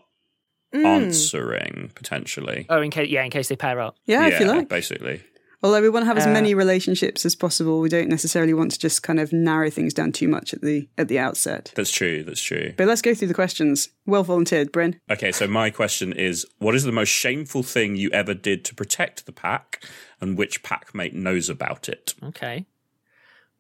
[0.75, 0.85] Mm.
[0.85, 2.67] answering potentially?
[2.69, 3.97] Oh, in case yeah, in case they pair up.
[4.05, 4.69] Yeah, if you like.
[4.69, 5.23] basically.
[5.63, 8.73] Although we want to have as Uh, many relationships as possible, we don't necessarily want
[8.73, 11.73] to just kind of narrow things down too much at the at the outset.
[11.77, 12.23] That's true.
[12.25, 12.75] That's true.
[12.77, 13.89] But let's go through the questions.
[14.07, 15.01] Well volunteered, Bryn.
[15.11, 18.75] Okay, so my question is what is the most shameful thing you ever did to
[18.75, 19.83] protect the pack
[20.21, 22.15] and which packmate knows about it?
[22.23, 22.67] Okay.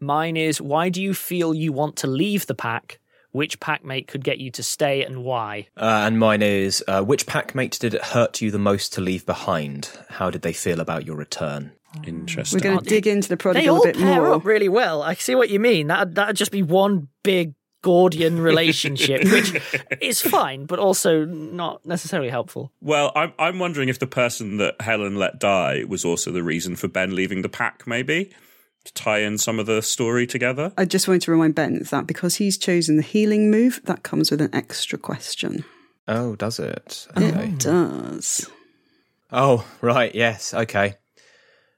[0.01, 3.01] Mine is why do you feel you want to leave the pack?
[3.33, 5.69] Which packmate could get you to stay and why?
[5.77, 9.27] Uh, and mine is uh, which packmate did it hurt you the most to leave
[9.27, 9.91] behind?
[10.09, 11.73] How did they feel about your return?
[12.07, 12.59] Interesting.
[12.59, 14.35] We're going to dig into the They prodigal all a bit pair more.
[14.35, 15.03] up really well.
[15.03, 15.89] I see what you mean.
[15.89, 19.61] That that'd just be one big Gordian relationship, which
[20.01, 22.73] is fine, but also not necessarily helpful.
[22.81, 26.75] Well, I'm I'm wondering if the person that Helen let die was also the reason
[26.77, 28.35] for Ben leaving the pack, maybe to
[28.95, 30.73] tie in some of the story together.
[30.77, 34.31] I just wanted to remind Ben that because he's chosen the healing move, that comes
[34.31, 35.65] with an extra question.
[36.09, 37.07] Oh, does it?
[37.17, 37.49] Okay.
[37.49, 38.49] It does.
[39.33, 40.15] Oh, right.
[40.15, 40.55] Yes.
[40.55, 40.95] Okay.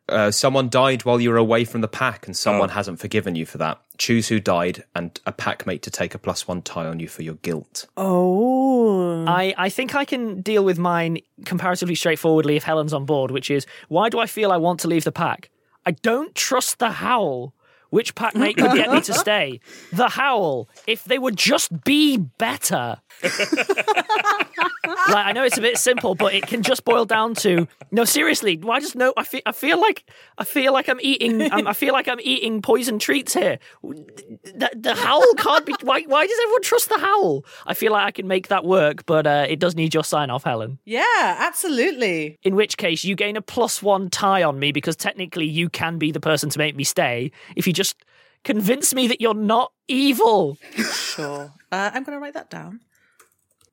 [0.08, 2.72] Uh, someone died while you were away from the pack, and someone Oh.
[2.72, 3.78] hasn't forgiven you for that.
[3.98, 7.22] Choose who died, and a packmate to take a plus one tie on you for
[7.22, 7.86] your guilt.
[7.96, 9.26] Oh.
[9.26, 13.50] I, I think I can deal with mine comparatively straightforwardly if Helen's on board, which
[13.50, 15.50] is why do I feel I want to leave the pack?
[15.88, 17.54] I don't trust the howl.
[17.88, 19.60] Which packmate could get me to stay?
[19.90, 20.68] The howl.
[20.86, 23.00] If they would just be better.
[23.22, 28.04] like I know it's a bit simple, but it can just boil down to no.
[28.04, 29.12] Seriously, why just no?
[29.16, 30.04] I feel I feel like
[30.38, 31.50] I feel like I'm eating.
[31.52, 33.58] I'm, I feel like I'm eating poison treats here.
[33.82, 35.74] The, the howl can't be.
[35.82, 36.02] Why?
[36.02, 37.44] Why does everyone trust the howl?
[37.66, 40.30] I feel like I can make that work, but uh, it does need your sign
[40.30, 40.78] off, Helen.
[40.84, 42.38] Yeah, absolutely.
[42.42, 45.98] In which case, you gain a plus one tie on me because technically you can
[45.98, 47.96] be the person to make me stay if you just
[48.44, 50.58] convince me that you're not evil.
[50.74, 51.52] Sure.
[51.72, 52.80] Uh, I'm going to write that down.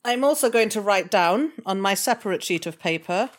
[0.06, 3.30] I'm also going to write down on my separate sheet of paper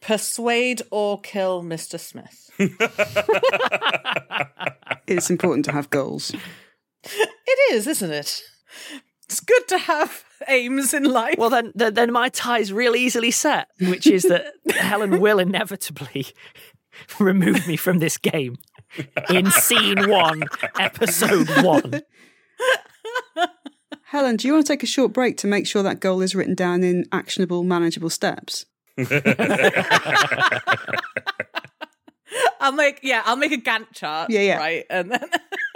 [0.00, 2.00] persuade or kill Mr.
[2.00, 2.50] Smith.
[5.10, 6.32] It's important to have goals.
[7.02, 8.42] It is, isn't it?
[9.24, 11.34] It's good to have aims in life.
[11.36, 16.26] Well, then, then, then my tie's real easily set, which is that Helen will inevitably
[17.18, 18.56] remove me from this game
[19.28, 20.44] in scene one,
[20.78, 22.02] episode one.
[24.10, 26.34] Helen, do you want to take a short break to make sure that goal is
[26.34, 28.66] written down in actionable, manageable steps?
[32.58, 34.30] I'll make yeah, I'll make a Gantt chart.
[34.30, 34.56] Yeah, yeah.
[34.56, 35.30] Right, and then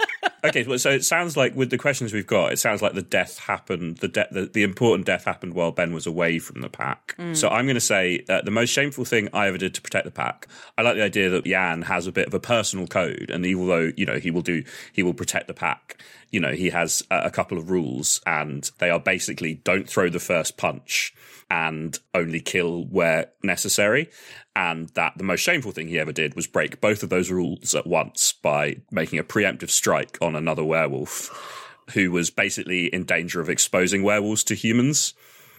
[0.49, 3.01] Okay, well, so it sounds like with the questions we've got, it sounds like the
[3.01, 3.97] death happened.
[3.97, 7.15] The de- the, the important death happened while Ben was away from the pack.
[7.17, 7.35] Mm.
[7.35, 10.05] So I'm going to say uh, the most shameful thing I ever did to protect
[10.05, 10.47] the pack.
[10.77, 13.67] I like the idea that Jan has a bit of a personal code, and even
[13.67, 16.01] though you know he will do, he will protect the pack.
[16.31, 20.09] You know, he has a, a couple of rules, and they are basically don't throw
[20.09, 21.13] the first punch
[21.49, 24.09] and only kill where necessary.
[24.55, 27.75] And that the most shameful thing he ever did was break both of those rules
[27.75, 33.41] at once by making a preemptive strike on another werewolf who was basically in danger
[33.41, 35.13] of exposing werewolves to humans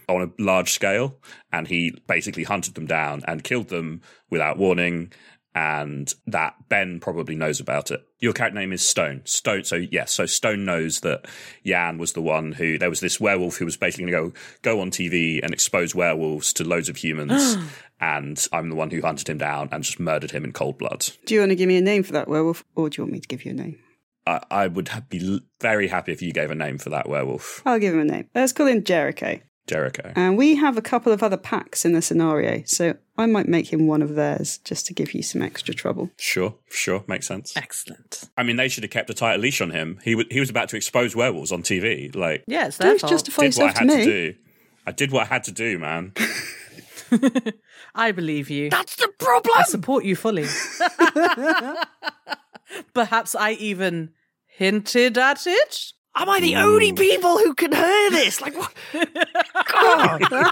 [0.09, 1.17] on a large scale.
[1.51, 5.13] And he basically hunted them down and killed them without warning.
[5.55, 8.05] And that Ben probably knows about it.
[8.19, 9.21] Your character name is Stone.
[9.25, 9.63] Stone.
[9.63, 11.25] So yes, so Stone knows that
[11.65, 14.39] Jan was the one who there was this werewolf who was basically going to go
[14.61, 17.57] go on TV and expose werewolves to loads of humans.
[17.99, 21.07] and I'm the one who hunted him down and just murdered him in cold blood.
[21.25, 23.13] Do you want to give me a name for that werewolf, or do you want
[23.13, 23.79] me to give you a name?
[24.27, 27.79] I, I would be very happy if you gave a name for that werewolf, I'll
[27.79, 28.29] give him a name.
[28.35, 29.39] Let's call him Jericho.
[29.67, 30.11] Jericho.
[30.15, 33.71] And we have a couple of other packs in the scenario, so I might make
[33.71, 36.09] him one of theirs just to give you some extra trouble.
[36.17, 37.55] Sure, sure, makes sense.
[37.55, 38.29] Excellent.
[38.37, 39.99] I mean, they should have kept a tight leash on him.
[40.03, 42.15] He w- he was about to expose werewolves on TV.
[42.15, 43.11] Like, Yeah, it's their Don't fault.
[43.11, 44.05] justify did what yourself I to had me.
[44.05, 44.37] to do.
[44.87, 46.13] I did what I had to do, man.
[47.95, 48.69] I believe you.
[48.69, 49.53] That's the problem.
[49.57, 50.43] I support you fully.
[52.93, 54.11] Perhaps I even
[54.45, 55.93] hinted at it.
[56.19, 58.41] Am I the only people who can hear this?
[58.41, 58.73] Like, what?
[59.71, 60.51] God.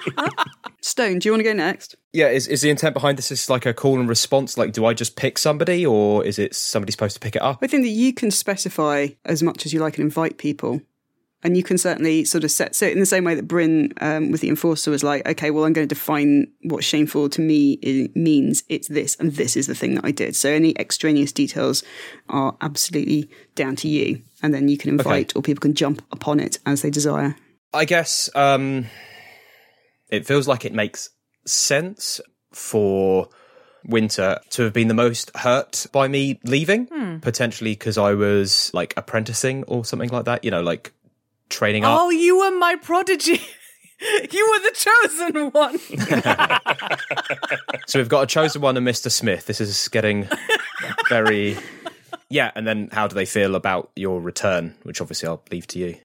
[0.81, 1.95] Stone, do you want to go next?
[2.13, 4.57] Yeah, is, is the intent behind this is like a call and response?
[4.57, 7.59] Like, do I just pick somebody or is it somebody supposed to pick it up?
[7.63, 10.81] I think that you can specify as much as you like and invite people.
[11.45, 14.31] And you can certainly sort of set, so in the same way that Bryn um,
[14.31, 18.09] with the Enforcer was like, okay, well, I'm going to define what shameful to me
[18.15, 18.63] means.
[18.67, 20.35] It's this, and this is the thing that I did.
[20.35, 21.83] So any extraneous details
[22.29, 24.23] are absolutely down to you.
[24.41, 27.35] And then you can invite or people can jump upon it as they desire.
[27.73, 28.87] I guess um,
[30.09, 31.09] it feels like it makes
[31.45, 32.19] sense
[32.51, 33.29] for
[33.87, 37.19] Winter to have been the most hurt by me leaving, Hmm.
[37.19, 40.43] potentially because I was like apprenticing or something like that.
[40.43, 40.91] You know, like
[41.49, 41.99] training up.
[41.99, 43.41] Oh, you were my prodigy.
[44.31, 45.79] you were the chosen one.
[47.87, 49.11] So we've got a chosen one and Mr.
[49.11, 49.45] Smith.
[49.45, 50.27] This is getting
[51.07, 51.55] very.
[52.29, 54.75] Yeah, and then how do they feel about your return?
[54.83, 55.97] Which obviously I'll leave to you.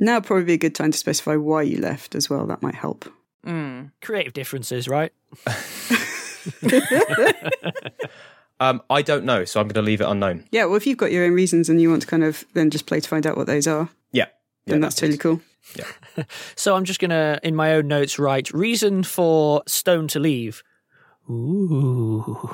[0.00, 2.46] Now would probably be a good time to specify why you left as well.
[2.46, 3.04] That might help.
[4.00, 5.12] Creative differences, right?
[8.60, 10.44] Um, I don't know, so I'm going to leave it unknown.
[10.52, 12.70] Yeah, well, if you've got your own reasons and you want to kind of then
[12.70, 13.88] just play to find out what those are,
[14.66, 14.72] Yeah.
[14.72, 15.40] then that's totally cool.
[15.76, 16.24] Yeah.
[16.56, 20.62] so I'm just gonna, in my own notes, write reason for Stone to leave.
[21.30, 22.48] Ooh.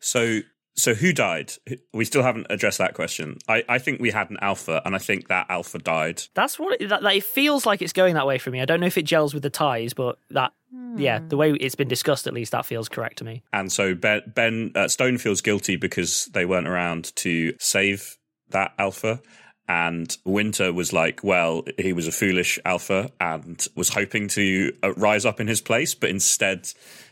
[0.00, 0.40] So,
[0.74, 1.52] so who died?
[1.92, 3.38] We still haven't addressed that question.
[3.48, 6.22] I, I think we had an alpha, and I think that alpha died.
[6.34, 8.60] That's what it, that, that, it feels like it's going that way for me.
[8.60, 10.52] I don't know if it gels with the ties, but that,
[10.96, 13.42] yeah, the way it's been discussed, at least that feels correct to me.
[13.52, 18.18] And so Ben, ben uh, Stone feels guilty because they weren't around to save
[18.50, 19.20] that alpha.
[19.68, 24.94] And Winter was like, well, he was a foolish alpha and was hoping to uh,
[24.94, 26.68] rise up in his place, but instead,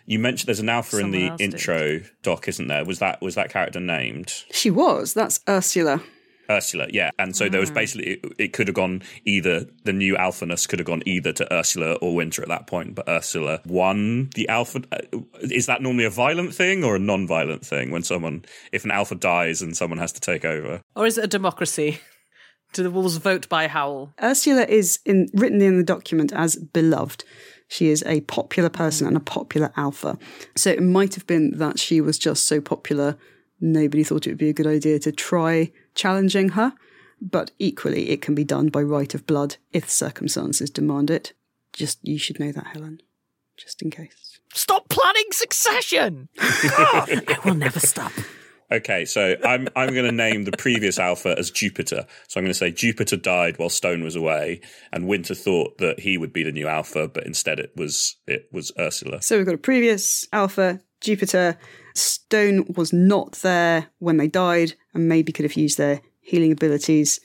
[0.07, 1.55] you mentioned there's an alpha in the else did.
[1.55, 2.85] intro doc, isn't there?
[2.85, 4.45] Was that was that character named?
[4.53, 5.15] She was.
[5.15, 6.01] That's Ursula.
[6.51, 7.11] Ursula, yeah.
[7.19, 10.79] And so there was basically it, it could have gone either the new alphaness could
[10.79, 14.83] have gone either to Ursula or Winter at that point, but Ursula won the alpha.
[14.93, 14.99] uh,
[15.41, 19.15] Is that normally a violent thing or a non-violent thing when someone if an alpha
[19.15, 20.83] dies and someone has to take over?
[20.95, 21.99] or is it a democracy?
[22.75, 24.12] Do the wolves vote by howl?
[24.20, 27.25] Ursula is in, written in the document as beloved.
[27.68, 30.18] She is a popular person and a popular alpha.
[30.57, 33.16] So it might have been that she was just so popular,
[33.61, 36.75] nobody thought it would be a good idea to try challenging her.
[37.22, 41.33] But equally, it can be done by right of blood if circumstances demand it.
[41.72, 43.01] Just, you should know that, Helen.
[43.57, 44.41] Just in case.
[44.53, 46.29] Stop planning succession!
[46.37, 48.12] God, I will never stop.
[48.73, 52.07] Okay, so I'm I'm going to name the previous alpha as Jupiter.
[52.29, 54.61] So I'm going to say Jupiter died while Stone was away,
[54.93, 58.49] and Winter thought that he would be the new alpha, but instead it was it
[58.53, 59.23] was Ursula.
[59.23, 61.59] So we've got a previous alpha, Jupiter.
[61.95, 67.21] Stone was not there when they died and maybe could have used their healing abilities,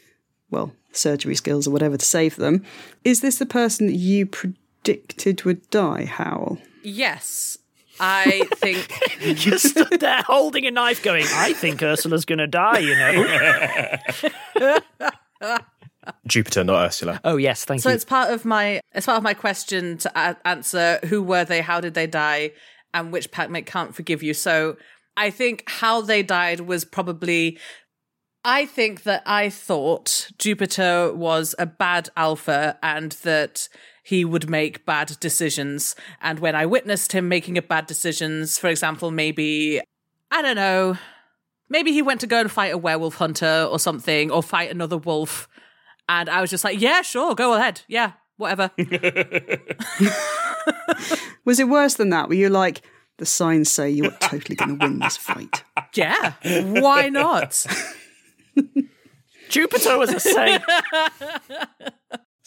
[0.51, 2.63] well, surgery skills or whatever to save them.
[3.03, 6.59] Is this the person that you predicted would die, Howl?
[6.83, 7.57] Yes,
[7.99, 8.91] I think.
[9.19, 14.79] You stood there holding a knife, going, "I think Ursula's going to die." You know.
[16.27, 17.19] Jupiter, not Ursula.
[17.23, 17.91] oh yes, thank so you.
[17.91, 21.43] So it's part of my it's part of my question to a- answer who were
[21.43, 22.51] they, how did they die,
[22.93, 24.33] and which packmate can't forgive you.
[24.33, 24.77] So
[25.17, 27.57] I think how they died was probably.
[28.45, 33.67] I think that I thought Jupiter was a bad alpha and that
[34.09, 35.95] he would make bad decisions.
[36.19, 39.81] And when I witnessed him making a bad decisions, for example, maybe
[40.31, 40.97] I don't know,
[41.69, 44.97] maybe he went to go and fight a werewolf hunter or something, or fight another
[44.97, 45.47] wolf.
[46.07, 47.81] And I was just like, yeah, sure, go ahead.
[47.87, 48.71] Yeah, whatever.
[51.45, 52.29] Was it worse than that?
[52.29, 52.81] Were you like,
[53.17, 55.63] the signs say you're totally going to win this fight?
[55.93, 56.33] yeah,
[56.63, 57.63] why not?
[59.49, 60.63] Jupiter was a saint.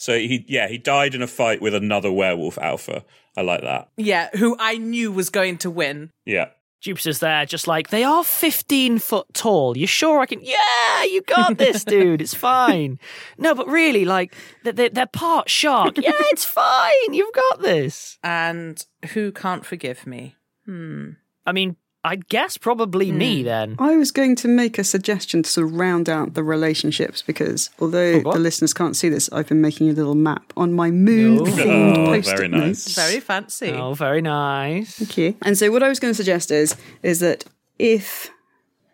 [0.03, 3.05] So he yeah he died in a fight with another werewolf alpha.
[3.37, 3.87] I like that.
[3.95, 6.11] Yeah, who I knew was going to win.
[6.25, 6.49] Yeah.
[6.81, 9.77] Jupiter's there, just like they are fifteen foot tall.
[9.77, 10.41] You sure I can?
[10.41, 12.21] Yeah, you got this, dude.
[12.21, 12.99] It's fine.
[13.37, 14.35] No, but really, like
[14.65, 15.97] they're, they're, they're part shark.
[15.97, 17.13] Yeah, it's fine.
[17.13, 18.19] You've got this.
[18.21, 20.35] And who can't forgive me?
[20.65, 21.11] Hmm.
[21.45, 23.75] I mean, I guess probably me then.
[23.79, 27.69] I was going to make a suggestion to sort of round out the relationships because
[27.79, 28.33] although what?
[28.33, 31.95] the listeners can't see this, I've been making a little map on my moon themed
[31.97, 32.59] Oh, post-it very nice.
[32.87, 32.95] notes.
[32.95, 33.69] Very fancy.
[33.71, 34.95] Oh, very nice.
[34.97, 35.35] Thank you.
[35.43, 37.45] And so what I was going to suggest is is that
[37.79, 38.29] if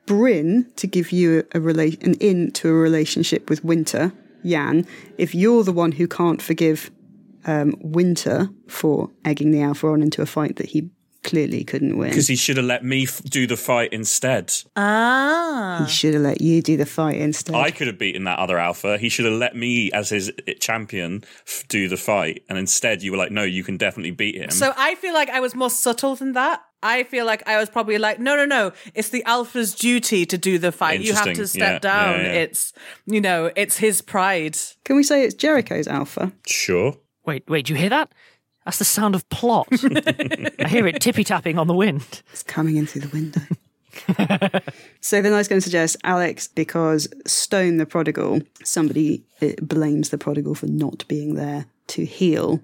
[0.05, 4.11] Bryn to give you a, a rela- an in to a relationship with Winter,
[4.45, 4.85] Jan,
[5.17, 6.91] if you're the one who can't forgive
[7.45, 10.89] um, Winter for egging the Alpha on into a fight that he
[11.23, 12.09] clearly couldn't win.
[12.09, 14.53] Because he should have let me f- do the fight instead.
[14.75, 15.83] Ah.
[15.85, 17.55] He should have let you do the fight instead.
[17.55, 18.97] I could have beaten that other alpha.
[18.97, 22.43] He should have let me, as his champion, f- do the fight.
[22.49, 24.49] And instead, you were like, no, you can definitely beat him.
[24.51, 26.61] So I feel like I was more subtle than that.
[26.81, 28.71] I feel like I was probably like, no, no, no.
[28.93, 31.01] It's the alpha's duty to do the fight.
[31.01, 32.19] You have to step Yeah, down.
[32.19, 32.31] yeah, yeah.
[32.39, 32.73] It's,
[33.05, 34.57] you know, it's his pride.
[34.85, 36.31] Can we say it's Jericho's alpha?
[36.47, 36.95] Sure.
[37.25, 38.13] Wait, wait, do you hear that?
[38.69, 39.67] That's the sound of plot.
[39.73, 42.21] I hear it tippy tapping on the wind.
[42.31, 43.41] It's coming in through the window.
[45.01, 50.09] so then I was going to suggest Alex because Stone the prodigal, somebody uh, blames
[50.09, 52.61] the prodigal for not being there to heal,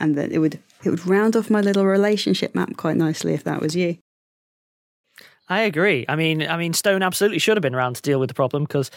[0.00, 3.44] and that it would it would round off my little relationship map quite nicely if
[3.44, 3.98] that was you.
[5.50, 6.06] I agree.
[6.08, 8.64] I mean, I mean, Stone absolutely should have been around to deal with the problem
[8.64, 8.90] because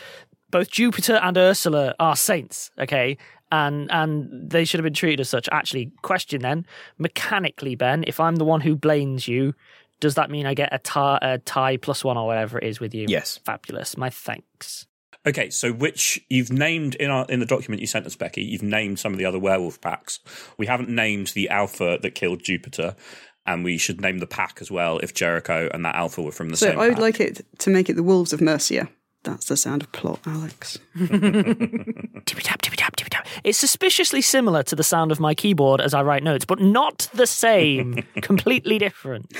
[0.52, 2.72] both Jupiter and Ursula are saints.
[2.80, 3.18] Okay,
[3.52, 5.50] and and they should have been treated as such.
[5.52, 6.66] Actually, question then
[6.98, 9.54] mechanically, Ben, if I'm the one who blames you,
[10.00, 12.80] does that mean I get a tie, a tie plus one or whatever it is
[12.80, 13.06] with you?
[13.08, 13.40] Yes.
[13.46, 13.98] Fabulous.
[13.98, 14.86] My thanks.
[15.28, 18.42] Okay, so which you've named in our in the document you sent us, Becky.
[18.42, 20.20] You've named some of the other werewolf packs.
[20.58, 22.96] We haven't named the alpha that killed Jupiter,
[23.46, 26.50] and we should name the pack as well if Jericho and that alpha were from
[26.50, 26.76] the so same.
[26.76, 27.02] So I would pack.
[27.02, 28.88] like it to make it the Wolves of Mercia.
[29.24, 30.80] That's the sound of plot, Alex.
[33.44, 37.10] It's suspiciously similar to the sound of my keyboard as I write notes, but not
[37.14, 38.04] the same.
[38.22, 39.34] Completely different.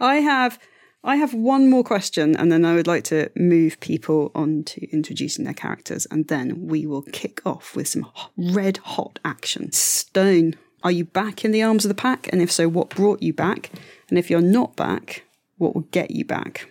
[0.00, 0.58] I have
[1.04, 4.90] I have one more question, and then I would like to move people on to
[4.90, 9.70] introducing their characters, and then we will kick off with some red hot action.
[9.70, 12.28] Stone, are you back in the arms of the pack?
[12.32, 13.70] And if so, what brought you back?
[14.08, 15.24] And if you're not back,
[15.58, 16.68] what will get you back?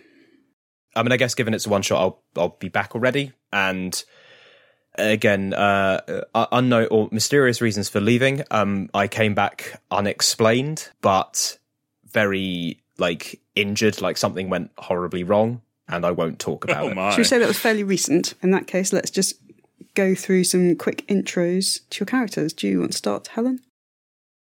[0.96, 3.32] I mean, I guess given it's a one shot, I'll I'll be back already.
[3.52, 4.02] And
[4.94, 8.42] again, uh, uh, unknown or mysterious reasons for leaving.
[8.50, 11.58] Um, I came back unexplained, but
[12.10, 17.12] very like injured, like something went horribly wrong, and I won't talk about it.
[17.12, 18.34] Should we say that was fairly recent?
[18.42, 19.34] In that case, let's just
[19.94, 22.52] go through some quick intros to your characters.
[22.52, 23.60] Do you want to start, Helen?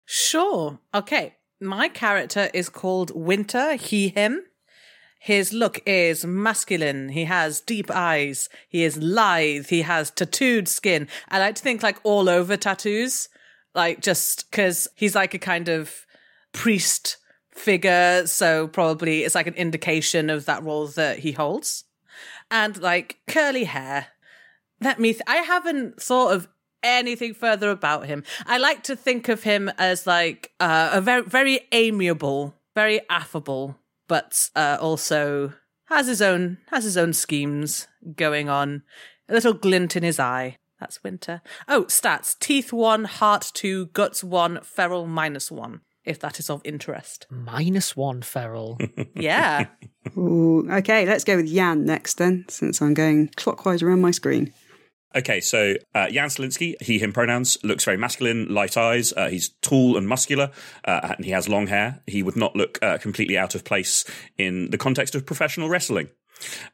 [0.06, 0.80] Sure.
[0.94, 1.36] Okay.
[1.62, 4.44] My character is called Winter, he, him.
[5.20, 7.10] His look is masculine.
[7.10, 8.48] He has deep eyes.
[8.70, 9.68] He is lithe.
[9.68, 11.10] He has tattooed skin.
[11.28, 13.28] I like to think like all over tattoos,
[13.76, 16.06] like just because he's like a kind of
[16.54, 17.18] priest
[17.52, 18.26] figure.
[18.28, 21.84] So probably it's like an indication of that role that he holds.
[22.50, 24.08] And like curly hair.
[24.82, 26.48] Let me, th- I haven't thought of
[26.82, 28.24] anything further about him.
[28.46, 33.76] I like to think of him as like uh, a very, very amiable, very affable,
[34.10, 35.54] but uh, also
[35.86, 37.88] has his own has his own schemes
[38.18, 38.84] going on.
[39.30, 40.58] A little glint in his eye.
[40.82, 41.42] That's Winter.
[41.70, 45.82] Oh, stats: teeth one, heart two, guts one, feral minus one.
[46.04, 47.28] If that is of interest.
[47.30, 48.78] Minus one feral.
[49.16, 49.68] Yeah.
[50.18, 54.54] Ooh, okay, let's go with Jan next then, since I'm going clockwise around my screen.
[55.16, 59.12] Okay, so uh, Jan Selinsky, he, him pronouns, looks very masculine, light eyes.
[59.12, 60.52] Uh, he's tall and muscular,
[60.86, 62.02] uh, and he has long hair.
[62.06, 64.06] He would not look uh, completely out of place
[64.38, 66.10] in the context of professional wrestling.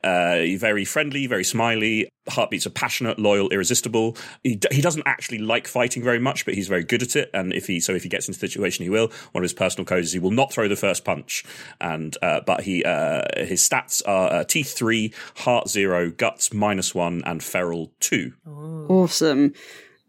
[0.04, 2.10] Uh, very friendly, very smiley.
[2.28, 4.18] Heartbeats are passionate, loyal, irresistible.
[4.44, 7.30] He, d- he doesn't actually like fighting very much, but he's very good at it.
[7.34, 9.12] And if he so if he gets into the situation, he will.
[9.32, 11.44] One of his personal codes is he will not throw the first punch.
[11.80, 16.96] And uh, but he uh, his stats are uh, teeth three, heart zero, guts minus
[16.96, 18.34] one, and feral two.
[18.48, 19.54] Awesome.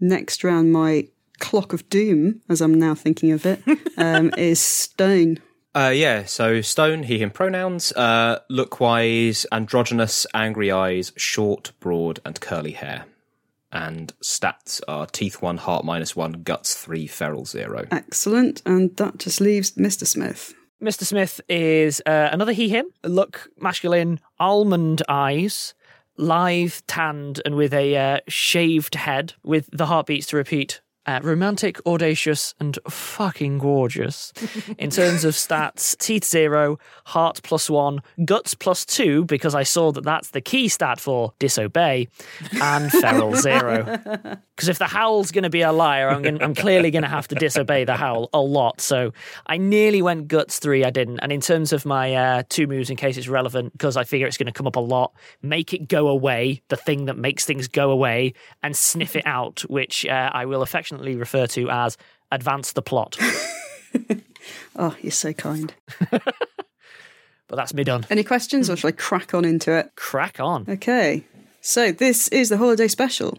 [0.00, 3.62] Next round, my clock of doom, as I'm now thinking of it,
[3.96, 5.40] um, is Stone.
[5.76, 12.18] Uh, yeah, so Stone, he, him pronouns, uh, look wise, androgynous, angry eyes, short, broad,
[12.24, 13.04] and curly hair.
[13.70, 17.86] And stats are teeth one, heart minus one, guts three, feral zero.
[17.90, 18.62] Excellent.
[18.64, 20.06] And that just leaves Mr.
[20.06, 20.54] Smith.
[20.82, 21.04] Mr.
[21.04, 22.86] Smith is uh, another he, him.
[23.04, 25.74] Look masculine, almond eyes,
[26.16, 30.80] lithe, tanned, and with a uh, shaved head, with the heartbeats to repeat.
[31.06, 34.32] Uh, romantic, audacious, and fucking gorgeous.
[34.78, 39.92] In terms of stats, teeth zero, heart plus one, guts plus two, because I saw
[39.92, 42.08] that that's the key stat for disobey,
[42.60, 44.00] and feral zero.
[44.56, 47.10] Because if the howl's going to be a liar, I'm, gonna, I'm clearly going to
[47.10, 48.80] have to disobey the howl a lot.
[48.80, 49.12] So
[49.46, 51.18] I nearly went guts three, I didn't.
[51.18, 54.26] And in terms of my uh, two moves, in case it's relevant, because I figure
[54.26, 57.44] it's going to come up a lot, make it go away, the thing that makes
[57.44, 58.32] things go away,
[58.62, 61.96] and sniff it out, which uh, I will affectionately refer to as
[62.32, 63.16] advance the plot.
[64.78, 65.74] Oh, you're so kind.
[67.48, 68.04] But that's me done.
[68.10, 69.92] Any questions, or shall I crack on into it?
[69.94, 70.64] Crack on.
[70.68, 71.22] Okay.
[71.60, 73.38] So this is the holiday special.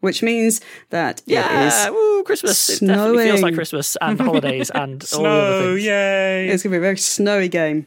[0.00, 2.68] which means that Yeah, it is woo, Christmas.
[2.68, 3.54] It definitely feels like.
[3.54, 5.84] Christmas and holidays and all the other Snow, things.
[5.86, 6.48] yay!
[6.48, 7.86] It's going to be a very snowy game.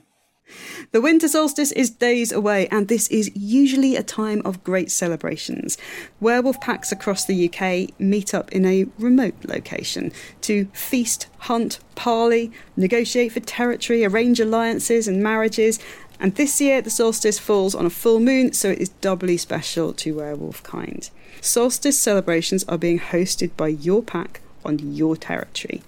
[0.91, 5.77] The winter solstice is days away, and this is usually a time of great celebrations.
[6.19, 12.51] Werewolf packs across the UK meet up in a remote location to feast, hunt, parley,
[12.75, 15.79] negotiate for territory, arrange alliances and marriages.
[16.19, 19.93] And this year, the solstice falls on a full moon, so it is doubly special
[19.93, 21.09] to werewolf kind.
[21.41, 25.83] Solstice celebrations are being hosted by your pack on your territory.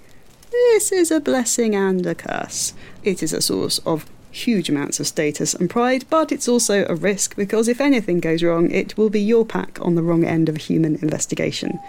[0.51, 2.73] This is a blessing and a curse.
[3.03, 6.95] It is a source of huge amounts of status and pride, but it's also a
[6.95, 10.49] risk because if anything goes wrong, it will be your pack on the wrong end
[10.49, 11.79] of a human investigation.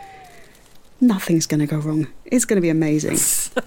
[1.00, 2.08] Nothing's going to go wrong.
[2.26, 3.16] It's going to be amazing.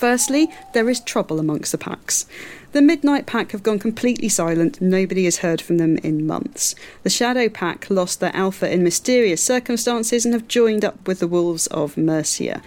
[0.00, 2.24] Firstly, there is trouble amongst the packs.
[2.72, 6.74] The Midnight Pack have gone completely silent, nobody has heard from them in months.
[7.02, 11.28] The Shadow Pack lost their alpha in mysterious circumstances and have joined up with the
[11.28, 12.62] Wolves of Mercia.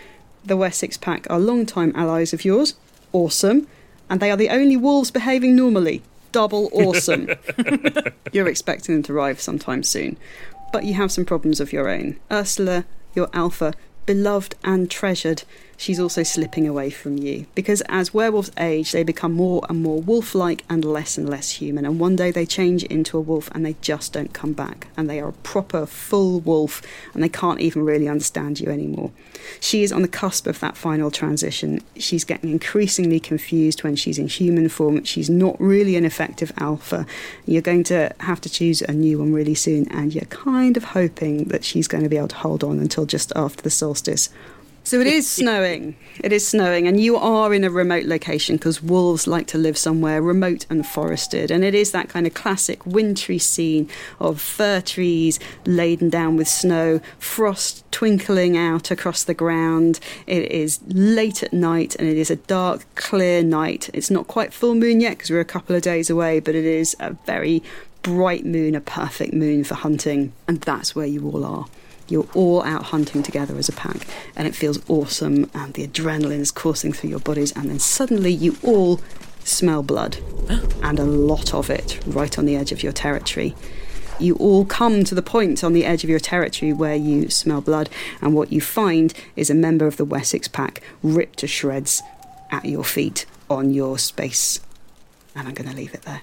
[0.46, 2.76] The Wessex Pack are long-time allies of yours.
[3.14, 3.68] Awesome.
[4.10, 6.01] And they are the only wolves behaving normally.
[6.32, 7.30] Double awesome.
[8.32, 10.18] You're expecting them to arrive sometime soon.
[10.72, 12.20] But you have some problems of your own.
[12.32, 12.86] Ursula,
[13.16, 13.74] your alpha,
[14.06, 15.43] beloved and treasured,
[15.84, 17.46] she's also slipping away from you.
[17.56, 21.50] Because as werewolves age, they become more and more wolf like and less and less
[21.50, 21.86] human.
[21.86, 24.88] And one day they change into a wolf and they just don't come back.
[24.96, 26.82] And they are a proper full wolf
[27.14, 29.12] and they can't even really understand you anymore.
[29.60, 31.84] She is on the cusp of that final transition.
[31.98, 35.04] She's getting increasingly confused when she's in human form.
[35.04, 37.06] She's not really an effective alpha.
[37.46, 40.86] You're going to have to choose a new one really soon, and you're kind of
[40.86, 44.30] hoping that she's going to be able to hold on until just after the solstice.
[44.86, 45.96] So it is snowing.
[46.24, 49.78] It is snowing, and you are in a remote location because wolves like to live
[49.78, 51.52] somewhere remote and forested.
[51.52, 56.48] And it is that kind of classic wintry scene of fir trees laden down with
[56.48, 60.00] snow, frost twinkling out across the ground.
[60.28, 63.90] It is late at night, and it is a dark, clear night.
[63.94, 66.66] It's not quite full moon yet because we're a couple of days away, but it
[66.66, 67.64] is a very
[68.02, 71.66] bright moon, a perfect moon for hunting, and that's where you all are.
[72.08, 76.39] You're all out hunting together as a pack, and it feels awesome, and the adrenaline
[76.39, 78.99] is coursing through your bodies, and then suddenly you all
[79.43, 80.18] smell blood,
[80.82, 83.56] and a lot of it right on the edge of your territory.
[84.20, 87.62] You all come to the point on the edge of your territory where you smell
[87.62, 87.89] blood,
[88.22, 92.01] and what you find is a member of the Wessex pack ripped to shreds
[92.51, 94.60] at your feet on your space.
[95.36, 96.22] And I'm going to leave it there.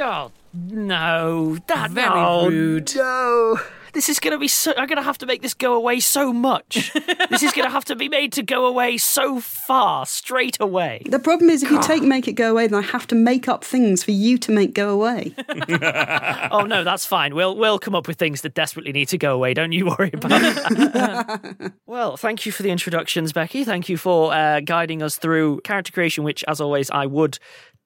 [0.00, 2.94] Oh no, that's Very no, rude.
[2.94, 3.60] No,
[3.92, 4.72] this is going to be so.
[4.76, 6.92] I'm going to have to make this go away so much.
[7.30, 11.02] this is going to have to be made to go away so far, straight away.
[11.06, 13.48] The problem is, if you take make it go away, then I have to make
[13.48, 15.34] up things for you to make go away.
[16.50, 17.34] oh no, that's fine.
[17.34, 19.54] We'll we'll come up with things that desperately need to go away.
[19.54, 21.72] Don't you worry about it.
[21.86, 23.64] well, thank you for the introductions, Becky.
[23.64, 27.38] Thank you for uh, guiding us through character creation, which, as always, I would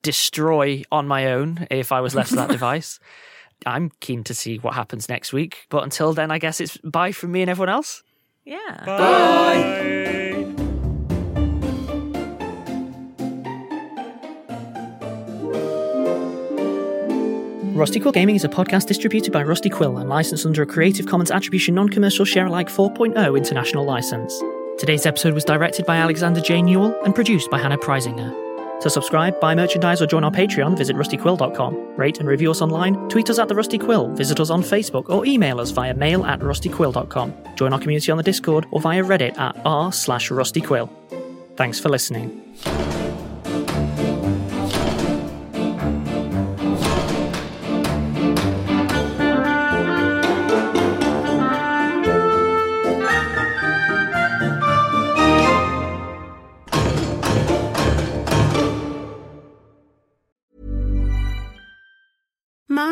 [0.03, 3.01] destroy on my own if I was left to that device.
[3.65, 7.13] I'm keen to see what happens next week, but until then, I guess it's bye
[7.13, 8.03] from me and everyone else.
[8.45, 8.83] Yeah.
[8.85, 10.47] Bye.
[17.77, 21.07] Rusty Quill Gaming is a podcast distributed by Rusty Quill and licensed under a Creative
[21.07, 24.43] Commons Attribution Non-Commercial Share-alike 4.0 international license.
[24.79, 26.63] Today's episode was directed by Alexander J.
[26.63, 28.46] Newall and produced by Hannah Preisinger.
[28.81, 31.97] To subscribe, buy merchandise, or join our Patreon, visit rustyquill.com.
[31.97, 35.09] Rate and review us online, tweet us at the Rusty Quill, visit us on Facebook,
[35.09, 37.35] or email us via mail at rustyquill.com.
[37.57, 40.91] Join our community on the Discord or via Reddit at r slash rustyquill.
[41.57, 42.43] Thanks for listening.